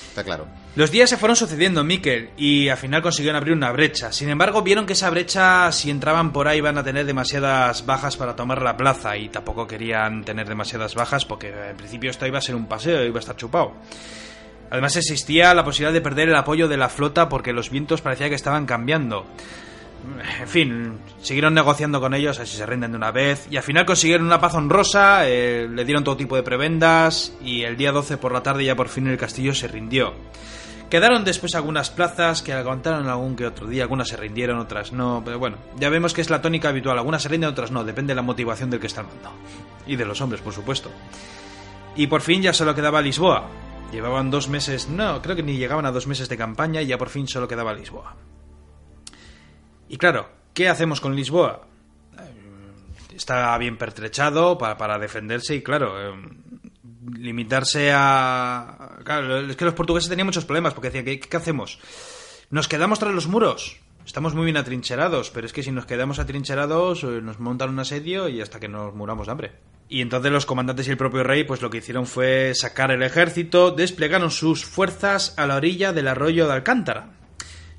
[0.09, 0.47] Está claro.
[0.75, 4.11] Los días se fueron sucediendo, Mikel, y al final consiguieron abrir una brecha.
[4.11, 8.17] Sin embargo, vieron que esa brecha, si entraban por ahí, iban a tener demasiadas bajas
[8.17, 12.37] para tomar la plaza, y tampoco querían tener demasiadas bajas porque en principio esto iba
[12.37, 13.73] a ser un paseo, iba a estar chupado.
[14.69, 18.29] Además existía la posibilidad de perder el apoyo de la flota porque los vientos parecía
[18.29, 19.25] que estaban cambiando.
[20.39, 23.85] En fin, siguieron negociando con ellos, así se rinden de una vez, y al final
[23.85, 28.17] consiguieron una paz honrosa, eh, le dieron todo tipo de prebendas, y el día 12
[28.17, 30.13] por la tarde ya por fin el castillo se rindió.
[30.89, 35.21] Quedaron después algunas plazas que aguantaron algún que otro día, algunas se rindieron, otras no,
[35.23, 38.11] pero bueno, ya vemos que es la tónica habitual, algunas se rinden, otras no, depende
[38.11, 39.31] de la motivación del que está al mando.
[39.85, 40.89] Y de los hombres, por supuesto.
[41.95, 43.47] Y por fin ya solo quedaba Lisboa.
[43.91, 46.97] Llevaban dos meses, no, creo que ni llegaban a dos meses de campaña y ya
[46.97, 48.15] por fin solo quedaba Lisboa.
[49.89, 51.67] Y claro, ¿qué hacemos con Lisboa?
[53.15, 56.15] Está bien pertrechado para, defenderse y claro, eh,
[57.17, 58.99] limitarse a...
[59.03, 61.79] Claro, es que los portugueses tenían muchos problemas porque decían, ¿qué, hacemos?
[62.49, 63.77] ¿Nos quedamos tras los muros?
[64.05, 68.27] Estamos muy bien atrincherados, pero es que si nos quedamos atrincherados nos montan un asedio
[68.27, 69.51] y hasta que nos muramos de hambre.
[69.87, 73.03] Y entonces los comandantes y el propio rey pues lo que hicieron fue sacar el
[73.03, 77.11] ejército, desplegaron sus fuerzas a la orilla del arroyo de Alcántara,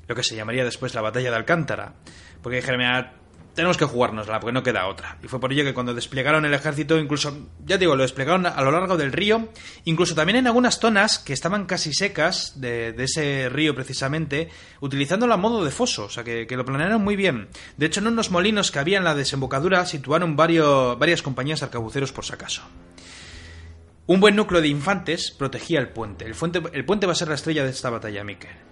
[0.07, 1.95] lo que se llamaría después la batalla de Alcántara,
[2.41, 3.20] porque dijeron, mira,
[3.53, 5.17] tenemos que jugárnosla, porque no queda otra.
[5.23, 8.61] Y fue por ello que cuando desplegaron el ejército, incluso, ya digo, lo desplegaron a
[8.61, 9.49] lo largo del río,
[9.85, 15.37] incluso también en algunas zonas que estaban casi secas de, ese río precisamente, utilizándolo a
[15.37, 17.49] modo de foso, o sea que, lo planearon muy bien.
[17.77, 22.11] De hecho, en unos molinos que había en la desembocadura situaron varios, varias compañías arcabuceros
[22.11, 22.63] por si acaso.
[24.07, 26.25] Un buen núcleo de infantes protegía el puente.
[26.25, 26.61] El, puente.
[26.73, 28.70] el puente va a ser la estrella de esta batalla, Mikel.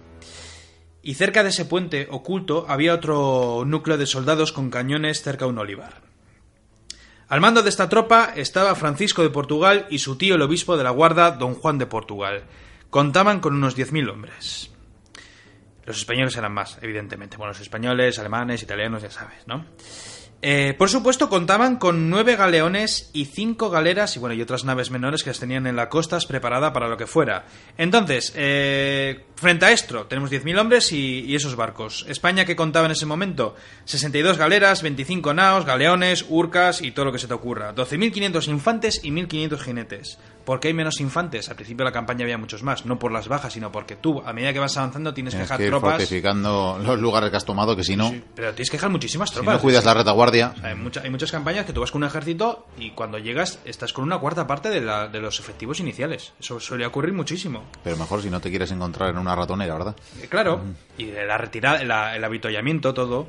[1.02, 5.50] Y cerca de ese puente oculto había otro núcleo de soldados con cañones cerca de
[5.50, 6.02] un olivar.
[7.28, 10.84] Al mando de esta tropa estaba Francisco de Portugal y su tío el obispo de
[10.84, 12.42] la guarda, don Juan de Portugal.
[12.90, 14.70] Contaban con unos 10.000 hombres.
[15.86, 17.36] Los españoles eran más, evidentemente.
[17.36, 19.64] Bueno, los españoles, alemanes, italianos, ya sabes, ¿no?
[20.42, 24.90] Eh, por supuesto, contaban con nueve galeones y cinco galeras y bueno, y otras naves
[24.90, 27.44] menores que las tenían en la costa preparada para lo que fuera.
[27.76, 32.06] Entonces, eh, frente a esto, tenemos 10.000 hombres y, y, esos barcos.
[32.08, 37.12] España que contaba en ese momento 62 galeras, 25 naos, galeones, urcas y todo lo
[37.12, 37.74] que se te ocurra.
[37.74, 40.18] 12.500 infantes y 1.500 jinetes.
[40.44, 41.48] ¿Por qué hay menos infantes?
[41.48, 44.22] Al principio de la campaña había muchos más, no por las bajas, sino porque tú,
[44.24, 45.90] a medida que vas avanzando, tienes, tienes que dejar que ir tropas.
[45.92, 49.28] fortificando los lugares que has tomado, que si no, Sí, pero tienes que dejar muchísimas
[49.30, 49.54] si tropas.
[49.54, 52.02] no cuidas la retaguardia, O sea, hay, mucha- hay muchas campañas que tú vas con
[52.02, 55.78] un ejército y cuando llegas estás con una cuarta parte de, la- de los efectivos
[55.80, 56.32] iniciales.
[56.40, 57.64] Eso suele ocurrir muchísimo.
[57.84, 59.96] pero mejor si no te quieres encontrar en una ratonera, ¿verdad?
[60.20, 60.60] Eh, Claro,
[60.98, 63.26] y de la retirada, la- el avituallamiento, todo.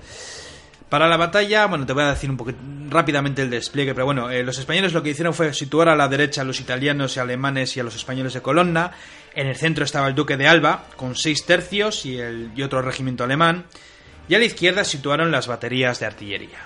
[0.91, 4.29] Para la batalla, bueno, te voy a decir un poquito rápidamente el despliegue, pero bueno,
[4.29, 7.21] eh, los españoles lo que hicieron fue situar a la derecha a los italianos y
[7.21, 8.91] alemanes y a los españoles de Colonna.
[9.33, 12.81] En el centro estaba el duque de Alba, con seis tercios y, el, y otro
[12.81, 13.67] regimiento alemán.
[14.27, 16.59] Y a la izquierda situaron las baterías de artillería.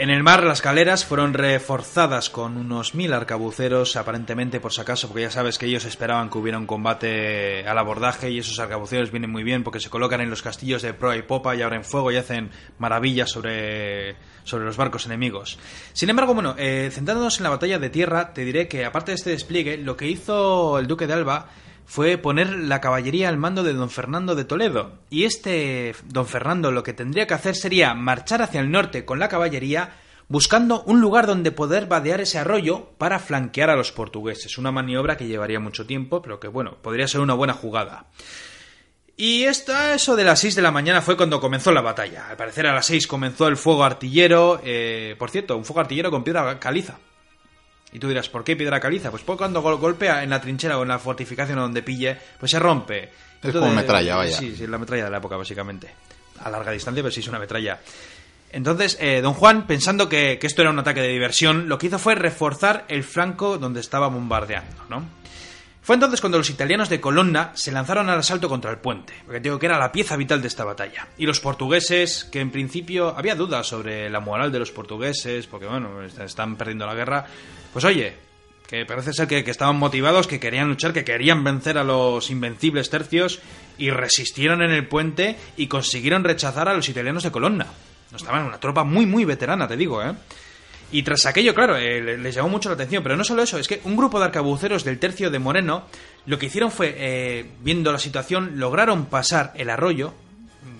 [0.00, 5.08] En el mar las galeras fueron reforzadas con unos mil arcabuceros, aparentemente por si acaso,
[5.08, 9.10] porque ya sabes que ellos esperaban que hubiera un combate al abordaje y esos arcabuceros
[9.10, 11.84] vienen muy bien porque se colocan en los castillos de proa y popa y abren
[11.84, 15.58] fuego y hacen maravillas sobre, sobre los barcos enemigos.
[15.92, 19.16] Sin embargo, bueno, eh, centrándonos en la batalla de tierra, te diré que aparte de
[19.16, 21.50] este despliegue, lo que hizo el duque de Alba
[21.90, 24.92] fue poner la caballería al mando de don Fernando de Toledo.
[25.10, 29.18] Y este don Fernando lo que tendría que hacer sería marchar hacia el norte con
[29.18, 29.94] la caballería
[30.28, 34.56] buscando un lugar donde poder vadear ese arroyo para flanquear a los portugueses.
[34.56, 38.06] Una maniobra que llevaría mucho tiempo, pero que bueno, podría ser una buena jugada.
[39.16, 42.28] Y esta, eso de las 6 de la mañana fue cuando comenzó la batalla.
[42.28, 44.60] Al parecer a las 6 comenzó el fuego artillero.
[44.62, 47.00] eh, por cierto, un fuego artillero con piedra caliza.
[47.92, 49.10] Y tú dirás, ¿por qué piedra caliza?
[49.10, 52.16] Pues porque cuando gol- golpea en la trinchera o en la fortificación o donde pille,
[52.38, 53.10] pues se rompe.
[53.42, 54.36] Es como metralla, vaya.
[54.36, 55.90] Sí, sí, la metralla de la época, básicamente.
[56.44, 57.80] A larga distancia, pero sí es una metralla.
[58.52, 61.86] Entonces, eh, don Juan, pensando que, que esto era un ataque de diversión, lo que
[61.86, 65.04] hizo fue reforzar el flanco donde estaba bombardeando, ¿no?
[65.82, 69.40] Fue entonces cuando los italianos de Colonna se lanzaron al asalto contra el puente, porque
[69.40, 71.08] digo que era la pieza vital de esta batalla.
[71.16, 75.66] Y los portugueses, que en principio había dudas sobre la moral de los portugueses, porque
[75.66, 77.24] bueno, est- están perdiendo la guerra,
[77.72, 78.14] pues oye,
[78.68, 82.30] que parece ser que, que estaban motivados, que querían luchar, que querían vencer a los
[82.30, 83.40] invencibles tercios,
[83.78, 87.66] y resistieron en el puente y consiguieron rechazar a los italianos de Colonna.
[88.10, 90.12] No estaban una tropa muy, muy veterana, te digo, ¿eh?
[90.92, 93.02] Y tras aquello, claro, eh, le- les llamó mucho la atención.
[93.02, 95.84] Pero no solo eso, es que un grupo de arcabuceros del tercio de Moreno
[96.26, 100.12] lo que hicieron fue, eh, viendo la situación, lograron pasar el arroyo,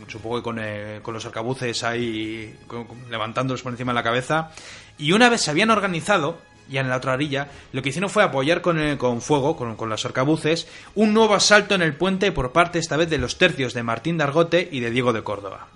[0.08, 4.50] supongo que con, eh, con los arcabuces ahí con- levantándolos por encima de la cabeza,
[4.98, 8.22] y una vez se habían organizado, ya en la otra orilla, lo que hicieron fue
[8.24, 12.32] apoyar con, eh, con fuego, con, con los arcabuces, un nuevo asalto en el puente
[12.32, 15.22] por parte esta vez de los tercios de Martín de Argote y de Diego de
[15.22, 15.68] Córdoba.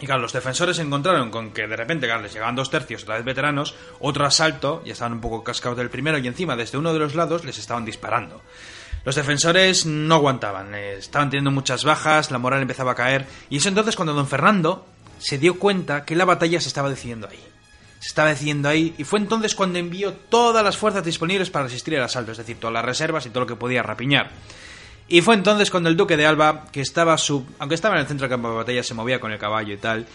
[0.00, 3.02] Y claro, los defensores se encontraron con que de repente, claro, les llegaban dos tercios,
[3.02, 6.78] otra vez veteranos, otro asalto, ya estaban un poco cascados del primero, y encima desde
[6.78, 8.40] uno de los lados les estaban disparando.
[9.04, 13.56] Los defensores no aguantaban, eh, estaban teniendo muchas bajas, la moral empezaba a caer, y
[13.56, 14.86] es entonces cuando don Fernando
[15.18, 17.42] se dio cuenta que la batalla se estaba decidiendo ahí.
[17.98, 21.94] Se estaba decidiendo ahí, y fue entonces cuando envió todas las fuerzas disponibles para resistir
[21.94, 24.30] el asalto, es decir, todas las reservas y todo lo que podía rapiñar.
[25.08, 28.06] Y fue entonces cuando el duque de Alba, que estaba su, aunque estaba en el
[28.06, 30.06] centro del campo de batalla, se movía con el caballo y tal.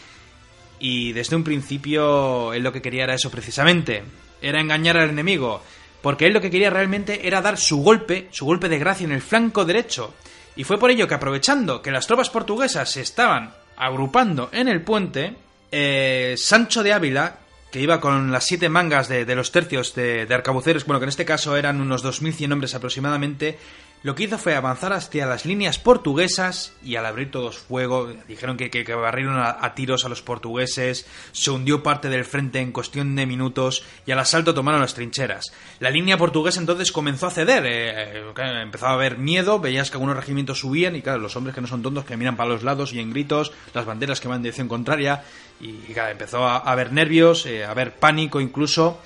[0.79, 4.03] Y desde un principio él lo que quería era eso precisamente,
[4.41, 5.63] era engañar al enemigo,
[6.01, 9.13] porque él lo que quería realmente era dar su golpe, su golpe de gracia en
[9.13, 10.13] el flanco derecho.
[10.56, 14.82] Y fue por ello que aprovechando que las tropas portuguesas se estaban agrupando en el
[14.82, 15.36] puente,
[15.71, 17.38] eh, Sancho de Ávila,
[17.71, 21.06] que iba con las siete mangas de, de los tercios de, de arcabuceros, bueno, que
[21.06, 23.58] en este caso eran unos 2.100 hombres aproximadamente,
[24.04, 28.58] lo que hizo fue avanzar hacia las líneas portuguesas y al abrir todos fuego, dijeron
[28.58, 32.74] que, que, que barrieron a, tiros a los portugueses, se hundió parte del frente en
[32.74, 35.54] cuestión de minutos y al asalto tomaron las trincheras.
[35.80, 39.96] La línea portuguesa entonces comenzó a ceder, eh, eh, empezaba a haber miedo, veías que
[39.96, 42.63] algunos regimientos subían y claro, los hombres que no son tontos que miran para los
[42.63, 45.24] lados y en gritos, las banderas que van en dirección contraria
[45.62, 49.00] y, y, claro, empezó a, a haber nervios, eh, a haber pánico incluso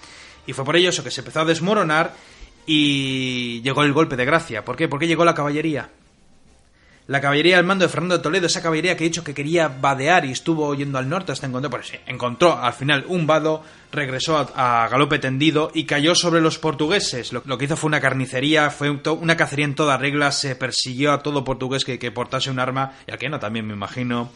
[0.48, 2.16] y fue por ello eso que se empezó a desmoronar
[2.68, 4.64] y llegó el golpe de gracia.
[4.64, 4.88] ¿Por qué?
[4.88, 5.90] Porque llegó la caballería.
[7.08, 9.70] La caballería al mando de Fernando de Toledo, esa caballería que he dicho que quería
[9.70, 14.38] vadear y estuvo yendo al norte hasta encontrar, pues encontró al final un vado, regresó
[14.54, 17.32] a, galope tendido y cayó sobre los portugueses.
[17.32, 21.14] Lo, que hizo fue una carnicería, fue un una cacería en toda regla, se persiguió
[21.14, 24.32] a todo portugués que, que portase un arma, y a que no también me imagino.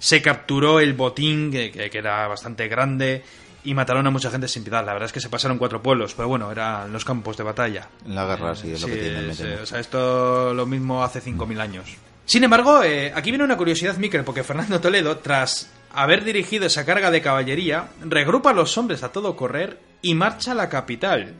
[0.00, 3.22] Se capturó el botín, que, que era bastante grande,
[3.66, 4.86] y mataron a mucha gente sin piedad.
[4.86, 7.88] La verdad es que se pasaron cuatro pueblos, pero bueno, eran los campos de batalla.
[8.04, 9.34] En la guerra, sí, es sí, lo que tienen.
[9.34, 11.96] Sí, o sea, esto lo mismo hace 5.000 años.
[12.24, 16.86] Sin embargo, eh, aquí viene una curiosidad, Miquel, porque Fernando Toledo, tras haber dirigido esa
[16.86, 21.34] carga de caballería, regrupa a los hombres a todo correr y marcha a la capital.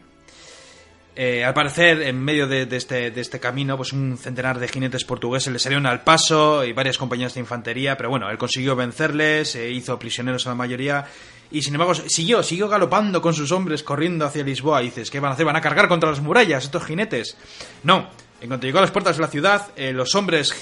[1.19, 5.51] Eh, al parecer, en medio este, de este camino, pues un centenar de jinetes portugueses
[5.51, 9.71] le salieron al paso y varias compañías de infantería, pero bueno, él consiguió vencerles, eh,
[9.71, 11.07] hizo prisioneros a la mayoría
[11.51, 14.83] y sin embargo siguió, siguió galopando con sus hombres corriendo hacia Lisboa.
[14.83, 15.47] Y dices, ¿qué van a hacer?
[15.47, 17.39] ¿Van a cargar contra las murallas estos jinetes?
[17.83, 18.11] No,
[18.43, 20.55] en cuanto llegó a las puertas de la ciudad, eh, los hombres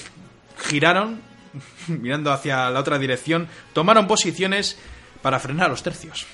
[0.69, 1.21] giraron,
[1.87, 4.77] mirando hacia la otra dirección, tomaron posiciones
[5.21, 6.25] para frenar a los tercios,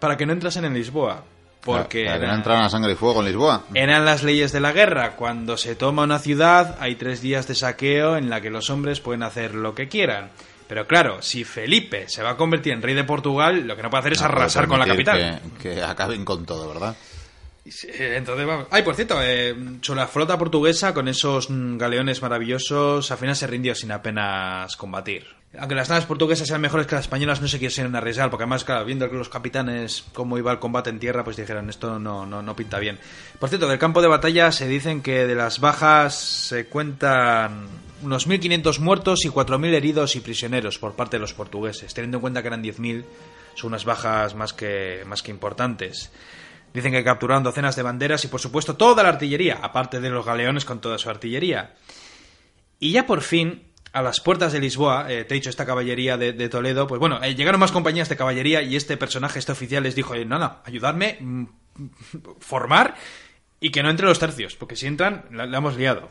[0.00, 1.24] para que no entrasen en Lisboa.
[1.62, 3.64] Porque era- entraran a sangre y fuego en Lisboa.
[3.74, 5.16] eran las leyes de la guerra.
[5.16, 9.00] Cuando se toma una ciudad, hay tres días de saqueo en la que los hombres
[9.00, 10.30] pueden hacer lo que quieran.
[10.68, 13.90] Pero claro, si Felipe se va a convertir en rey de Portugal, lo que no
[13.90, 15.40] puede hacer es No arrasar con la capital.
[15.60, 16.94] Que, que acaben con todo, ¿verdad?
[17.98, 18.66] Entonces, vamos.
[18.70, 23.36] Ay, por cierto, eh, sobre la flota portuguesa, con esos mm, galeones maravillosos, al final
[23.36, 25.26] se rindió sin apenas combatir.
[25.58, 28.62] Aunque las naves portuguesas sean mejores que las españolas, no se quisieron arriesgar, porque además,
[28.62, 32.40] claro, viendo los capitanes cómo iba el combate en tierra, pues dijeron, esto no, no,
[32.40, 33.00] no pinta bien.
[33.40, 37.66] Por cierto, del campo de batalla se dicen que de las bajas se cuentan
[38.02, 41.92] unos 1.500 muertos y 4.000 heridos y prisioneros por parte de los portugueses.
[41.94, 43.04] Teniendo en cuenta que eran 10.000,
[43.54, 46.12] son unas bajas más que, más que importantes.
[46.72, 50.24] Dicen que capturaron docenas de banderas y, por supuesto, toda la artillería, aparte de los
[50.24, 51.74] galeones con toda su artillería.
[52.78, 56.16] Y ya por fin, a las puertas de Lisboa, eh, te he dicho, esta caballería
[56.16, 59.52] de, de Toledo, pues bueno, eh, llegaron más compañías de caballería y este personaje, este
[59.52, 60.38] oficial, les dijo, eh, no,
[61.20, 61.44] mm,
[62.38, 62.94] formar
[63.58, 66.10] y que no entre los tercios, porque si entran, la, la hemos liado.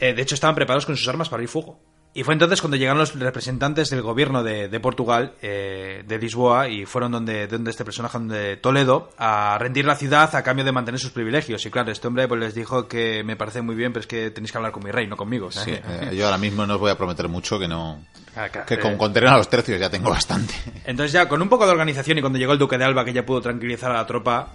[0.00, 1.78] Eh, de hecho, estaban preparados con sus armas para ir fuego.
[2.12, 6.68] Y fue entonces cuando llegaron los representantes del gobierno de, de Portugal, eh, de Lisboa,
[6.68, 10.72] y fueron donde, donde este personaje, de Toledo, a rendir la ciudad a cambio de
[10.72, 11.64] mantener sus privilegios.
[11.64, 14.30] Y claro, este hombre pues les dijo que me parece muy bien, pero es que
[14.32, 15.52] tenéis que hablar con mi rey, no conmigo.
[15.52, 18.04] Sí, eh, yo ahora mismo no os voy a prometer mucho que no.
[18.34, 20.52] Ah, Que eh, con, con tener a los tercios ya tengo bastante.
[20.86, 23.12] Entonces ya, con un poco de organización y cuando llegó el duque de Alba, que
[23.12, 24.48] ya pudo tranquilizar a la tropa,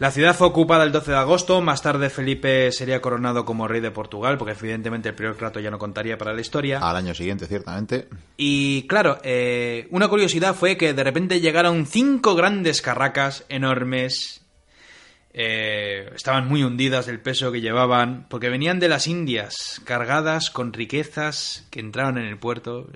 [0.00, 3.82] la ciudad fue ocupada el 12 de agosto, más tarde Felipe sería coronado como rey
[3.82, 6.78] de Portugal, porque evidentemente el prior Crato ya no contaría para la historia.
[6.78, 8.08] Al año siguiente, ciertamente.
[8.38, 14.39] Y claro, eh, una curiosidad fue que de repente llegaron cinco grandes carracas enormes.
[15.32, 20.72] Eh, estaban muy hundidas del peso que llevaban, porque venían de las Indias, cargadas con
[20.72, 22.88] riquezas que entraron en el puerto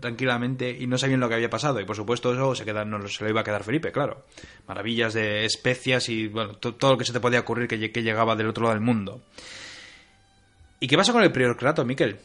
[0.00, 1.80] tranquilamente y no sabían lo que había pasado.
[1.80, 4.24] Y por supuesto eso se, queda, no, se lo iba a quedar Felipe, claro.
[4.66, 8.02] Maravillas de especias y bueno, to- todo lo que se te podía ocurrir que, que
[8.02, 9.20] llegaba del otro lado del mundo.
[10.80, 12.18] ¿Y qué pasa con el prior Crato, Miquel?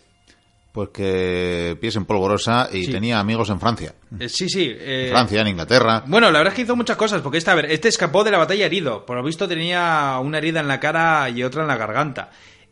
[0.77, 2.91] Pues que pies en polvorosa y Sí.
[2.91, 3.95] tenía amigos en Francia.
[4.19, 4.67] Eh, sí, sí.
[4.69, 6.03] eh, En Francia, en Inglaterra.
[6.05, 8.29] Bueno, la verdad es que hizo muchas cosas, porque este, a ver, este escapó de
[8.29, 9.03] la batalla herido.
[9.03, 12.29] Por lo visto tenía una herida en la cara y otra en la garganta.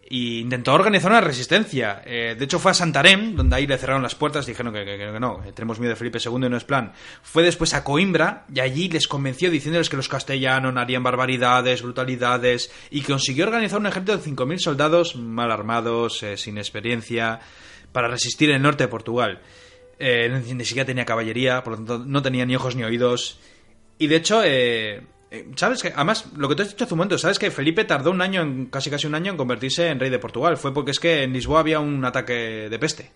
[0.08, 2.04] Y intentó organizar una resistencia.
[2.06, 4.98] Eh, de hecho, fue a Santarém, donde ahí le cerraron las puertas, dijeron que, que-
[5.00, 6.94] que no, eh, tenemos miedo de Felipe II y no es plan.
[7.24, 11.82] Fue después a Coimbra y allí les convenció diciéndoles que los castellanos no harían barbaridades,
[11.82, 17.40] brutalidades, y consiguió organizar un ejército de 5.000 soldados mal armados, eh, sin experiencia,
[17.96, 19.40] para resistir el norte de Portugal.
[20.00, 23.40] Eh, ni siquiera tenía caballería, por lo tanto no tenía ni ojos ni oídos.
[23.98, 26.98] Y de hecho, eh, eh, ¿sabes que Además, lo que tú has dicho hace un
[26.98, 29.98] momento, ¿sabes que Felipe tardó un año, en, casi casi un año, en convertirse en
[30.02, 30.58] rey de Portugal?
[30.58, 33.12] Fue porque es que en Lisboa había un ataque de peste.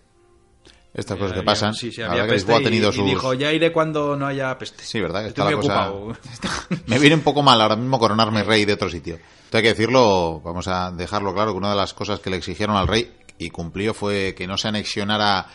[0.94, 1.74] Estas cosas que Había- pasan.
[1.74, 3.04] Sí, sí, había que peste Lisboa ha y- tenido y, sus...
[3.04, 4.82] dijo, ya iré cuando no haya peste.
[4.82, 5.20] Sí, ¿verdad?
[5.22, 5.90] Que Estoy está la muy cosa...
[5.90, 6.80] ocupado.
[6.86, 9.16] Me viene un poco mal ahora mismo coronarme rey de otro sitio.
[9.44, 12.36] Esto hay que decirlo, vamos a dejarlo claro, que una de las cosas que le
[12.38, 13.08] exigieron al rey
[13.40, 15.46] y cumplió fue que no se anexionara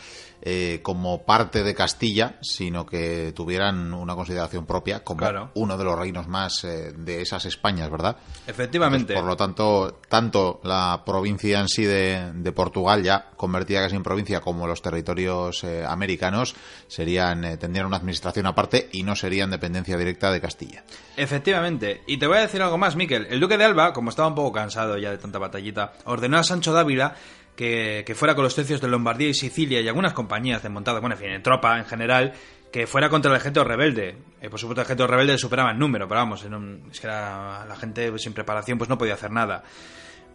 [0.42, 5.50] eh, como parte de Castilla, sino que tuvieran una consideración propia como Claro.
[5.54, 8.18] uno de los reinos más eh, de esas Españas, ¿verdad?
[8.46, 9.14] Efectivamente.
[9.14, 13.96] Entonces, por lo tanto, tanto la provincia en sí de, de Portugal, ya convertida casi
[13.96, 16.54] en provincia, como los territorios eh, americanos,
[16.86, 20.84] serían tendrían una administración aparte y no serían dependencia directa de Castilla.
[21.16, 22.02] Efectivamente.
[22.06, 23.26] Y te voy a decir algo más, Miquel.
[23.30, 26.42] El duque de Alba, como estaba un poco cansado ya de tanta batallita, ordenó a
[26.44, 27.14] Sancho Dávila
[27.56, 31.14] que, fuera con los tercios de Lombardía y Sicilia y algunas compañías de montada, bueno,
[31.16, 32.32] en fin, en tropa en general,
[32.70, 34.16] que fuera contra el ejército rebelde.
[34.40, 37.06] Eh, por supuesto, el ejército rebelde superaba en número, pero vamos, en un- es que
[37.06, 39.64] era- la gente sin preparación pues no podía hacer nada.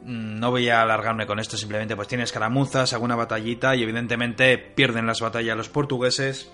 [0.03, 4.57] Mm, No voy a alargarme con esto, simplemente pues tiene escaramuzas, alguna batallita y evidentemente
[4.57, 6.51] pierden las batallas los portugueses.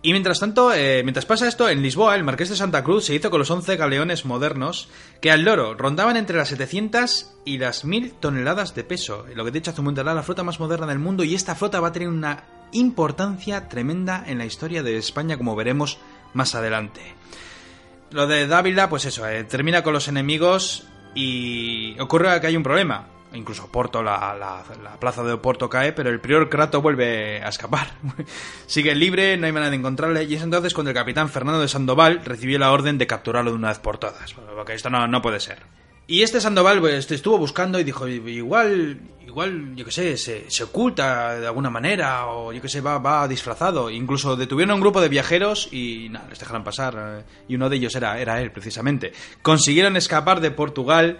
[0.00, 3.14] Y mientras tanto, eh, mientras pasa esto, en Lisboa, el Marqués de Santa Cruz se
[3.14, 4.88] hizo con los 11 galeones modernos
[5.20, 9.26] que al loro rondaban entre las 700 y las 1000 toneladas de peso.
[9.34, 11.80] Lo que te he dicho un la flota más moderna del mundo y esta flota
[11.80, 15.98] va a tener una importancia tremenda en la historia de España, como veremos
[16.32, 17.00] más adelante.
[18.12, 22.62] Lo de Dávila, pues eso, eh, termina con los enemigos y ocurre que hay un
[22.62, 23.08] problema.
[23.34, 27.48] Incluso Porto, la, la, la, plaza de Porto cae, pero el prior Crato vuelve a
[27.48, 27.92] escapar.
[28.66, 31.68] Sigue libre, no hay manera de encontrarle, y es entonces cuando el capitán Fernando de
[31.68, 35.40] Sandoval recibió la orden de capturarlo de una vez por todas, porque esto no, puede
[35.40, 35.58] ser.
[36.06, 41.38] Y este Sandoval pues, estuvo buscando y dijo, igual, igual, yo qué sé, se, oculta
[41.38, 43.90] de alguna manera, o yo qué sé, va, va disfrazado.
[43.90, 46.94] Incluso detuvieron a un grupo de viajeros y nada, les dejaron pasar.
[46.96, 49.12] eh, Y uno de ellos era él, precisamente.
[49.42, 51.18] Consiguieron escapar de Portugal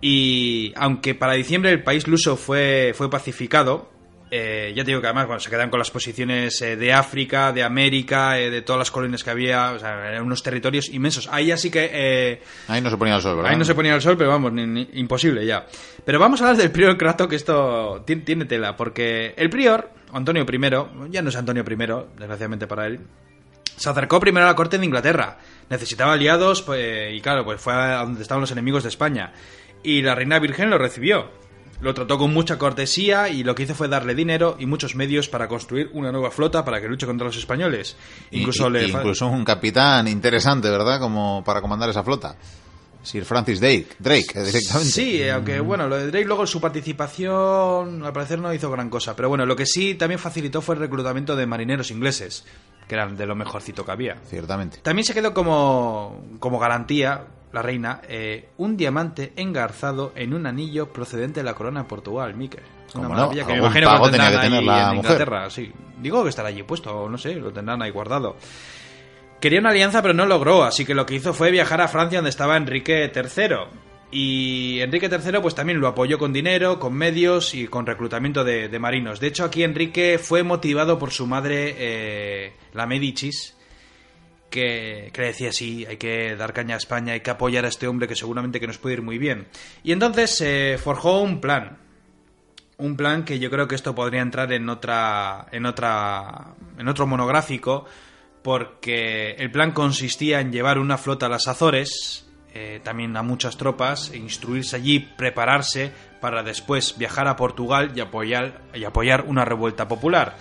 [0.00, 3.90] y aunque para diciembre el país luso fue, fue pacificado,
[4.32, 7.52] eh, ya te digo que además bueno, se quedan con las posiciones eh, de África,
[7.52, 11.28] de América, eh, de todas las colonias que había, o sea, eran unos territorios inmensos.
[11.32, 11.90] Ahí ya sí que...
[11.92, 13.50] eh, Ahí no se ponía el sol, ¿verdad?
[13.50, 15.66] Ahí no se ponía el sol, pero vamos, ni- ni- imposible ya.
[16.04, 19.90] Pero vamos a hablar del prior Crato, que esto ti- tiene tela, porque el prior,
[20.12, 21.74] Antonio I, ya no es Antonio I,
[22.16, 23.00] desgraciadamente para él,
[23.76, 25.38] se acercó primero a la corte de Inglaterra.
[25.70, 29.32] Necesitaba aliados, pues, y claro, pues fue a donde estaban los enemigos de España.
[29.82, 31.30] Y la reina virgen lo recibió.
[31.80, 35.28] Lo trató con mucha cortesía y lo que hizo fue darle dinero y muchos medios
[35.30, 37.96] para construir una nueva flota para que luche contra los españoles.
[38.32, 41.00] Incluso y- le incluso un capitán interesante, ¿verdad?
[41.00, 42.36] Como para comandar esa flota.
[43.02, 44.92] Sir Francis Drake, Drake eh, directamente.
[44.92, 48.90] Sí, eh, aunque bueno, lo de Drake luego su participación al parecer no hizo gran
[48.90, 49.16] cosa.
[49.16, 52.44] Pero bueno, lo que sí también facilitó fue el reclutamiento de marineros ingleses,
[52.88, 54.16] que eran de lo mejorcito que había.
[54.28, 54.78] Ciertamente.
[54.82, 60.92] También se quedó como, como garantía, la reina, eh, un diamante engarzado en un anillo
[60.92, 62.62] procedente de la corona de Portugal, Miquel.
[62.94, 65.12] Una no, maravilla que me imagino que lo tenía que tener ahí la en mujer.
[65.12, 65.72] Inglaterra, sí.
[66.00, 68.36] Digo que estará allí puesto, o no sé, lo tendrán ahí guardado.
[69.40, 72.18] Quería una alianza, pero no logró, así que lo que hizo fue viajar a Francia,
[72.18, 73.56] donde estaba Enrique III.
[74.12, 78.68] Y Enrique III pues también lo apoyó con dinero, con medios y con reclutamiento de,
[78.68, 79.20] de marinos.
[79.20, 83.56] De hecho, aquí Enrique fue motivado por su madre, eh, la Medicis,
[84.50, 87.86] que, que decía sí, hay que dar caña a España, hay que apoyar a este
[87.86, 89.46] hombre que seguramente que nos puede ir muy bien.
[89.82, 91.78] Y entonces se forjó un plan.
[92.76, 95.46] Un plan que yo creo que esto podría entrar en otra.
[95.52, 96.54] en otra.
[96.78, 97.86] en otro monográfico.
[98.42, 103.58] Porque el plan consistía en llevar una flota a las Azores, eh, también a muchas
[103.58, 109.44] tropas, e instruirse allí, prepararse para después viajar a Portugal y apoyar, y apoyar una
[109.44, 110.36] revuelta popular.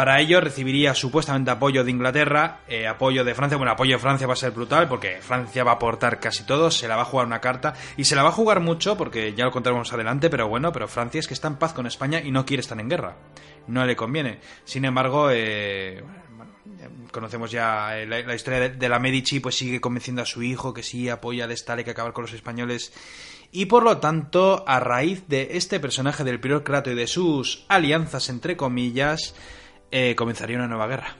[0.00, 3.58] Para ello recibiría supuestamente apoyo de Inglaterra, eh, apoyo de Francia.
[3.58, 6.70] Bueno, apoyo de Francia va a ser brutal porque Francia va a aportar casi todo,
[6.70, 9.34] se la va a jugar una carta y se la va a jugar mucho porque
[9.34, 12.22] ya lo contaremos adelante, pero bueno, pero Francia es que está en paz con España
[12.24, 13.16] y no quiere estar en guerra.
[13.66, 14.40] No le conviene.
[14.64, 16.02] Sin embargo, eh,
[16.78, 20.72] ya conocemos ya eh, la, historia de, la Medici, pues sigue convenciendo a su hijo
[20.72, 22.94] que sí apoya al Estado, que acabar con los españoles.
[23.52, 27.66] Y por lo tanto, a raíz de este personaje del prior Crato y de sus
[27.68, 29.34] alianzas, entre comillas,
[29.90, 31.16] eh, comenzaría una nueva guerra.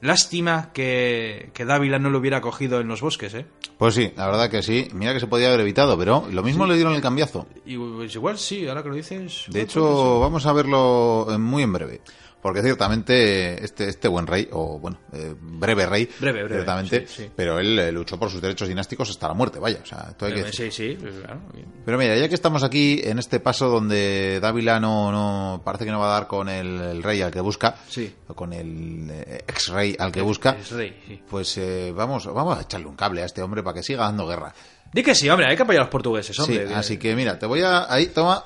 [0.00, 3.46] Lástima que, que Dávila no lo hubiera cogido en los bosques, ¿eh?
[3.76, 4.88] Pues sí, la verdad que sí.
[4.94, 7.46] Mira que se podía haber evitado, pero lo mismo le dieron el cambiazo.
[7.66, 9.44] Y pues, igual sí, ahora que lo dices.
[9.48, 12.00] De hecho, vamos a verlo muy en breve.
[12.42, 17.24] Porque ciertamente este, este buen rey, o bueno, eh, breve rey, Breve, breve, ciertamente, sí,
[17.24, 17.30] sí.
[17.36, 20.24] pero él eh, luchó por sus derechos dinásticos hasta la muerte, vaya, o sea, esto
[20.26, 20.40] hay que.
[20.40, 21.40] Eh, Sí, sí, pues, claro.
[21.84, 25.90] Pero mira, ya que estamos aquí en este paso donde Dávila no, no parece que
[25.90, 28.14] no va a dar con el, el rey al que busca, Sí.
[28.28, 31.22] o con el eh, ex rey al que busca, rey, sí.
[31.28, 34.26] pues eh, vamos, vamos a echarle un cable a este hombre para que siga dando
[34.26, 34.54] guerra.
[34.92, 36.74] Di que sí, hombre, hay que apoyar a los portugueses, Sí, hombre.
[36.74, 38.44] así que mira, te voy a ahí toma,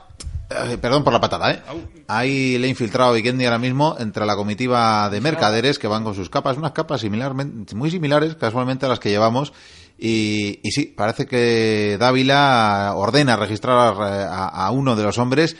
[0.50, 1.62] eh, perdón por la patada, ¿eh?
[2.06, 6.14] Ahí le infiltrado a Vikendi ahora mismo entre la comitiva de mercaderes que van con
[6.14, 9.52] sus capas, unas capas similarmente, muy similares casualmente a las que llevamos.
[9.98, 15.56] Y, y sí, parece que Dávila ordena registrar a, a uno de los hombres.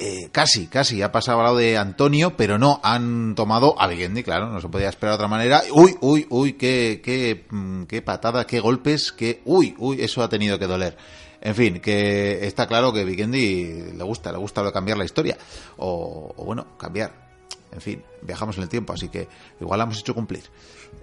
[0.00, 4.22] eh, casi, casi ha pasado al lado de Antonio, pero no, han tomado a Vikendi,
[4.22, 5.62] claro, no se podía esperar de otra manera.
[5.72, 10.28] Uy, uy, uy, qué, qué, mm, qué patada, qué golpes, qué, uy, uy, eso ha
[10.28, 10.96] tenido que doler.
[11.40, 15.36] En fin, que está claro que Vikendi le gusta, le gusta cambiar la historia.
[15.76, 17.28] O, o bueno, cambiar.
[17.70, 19.28] En fin, viajamos en el tiempo, así que
[19.60, 20.44] igual la hemos hecho cumplir.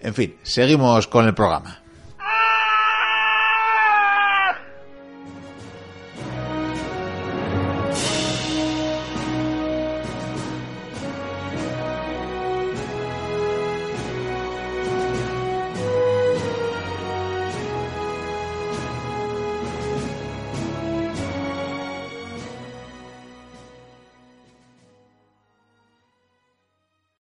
[0.01, 1.84] En fin, seguimos con el programa.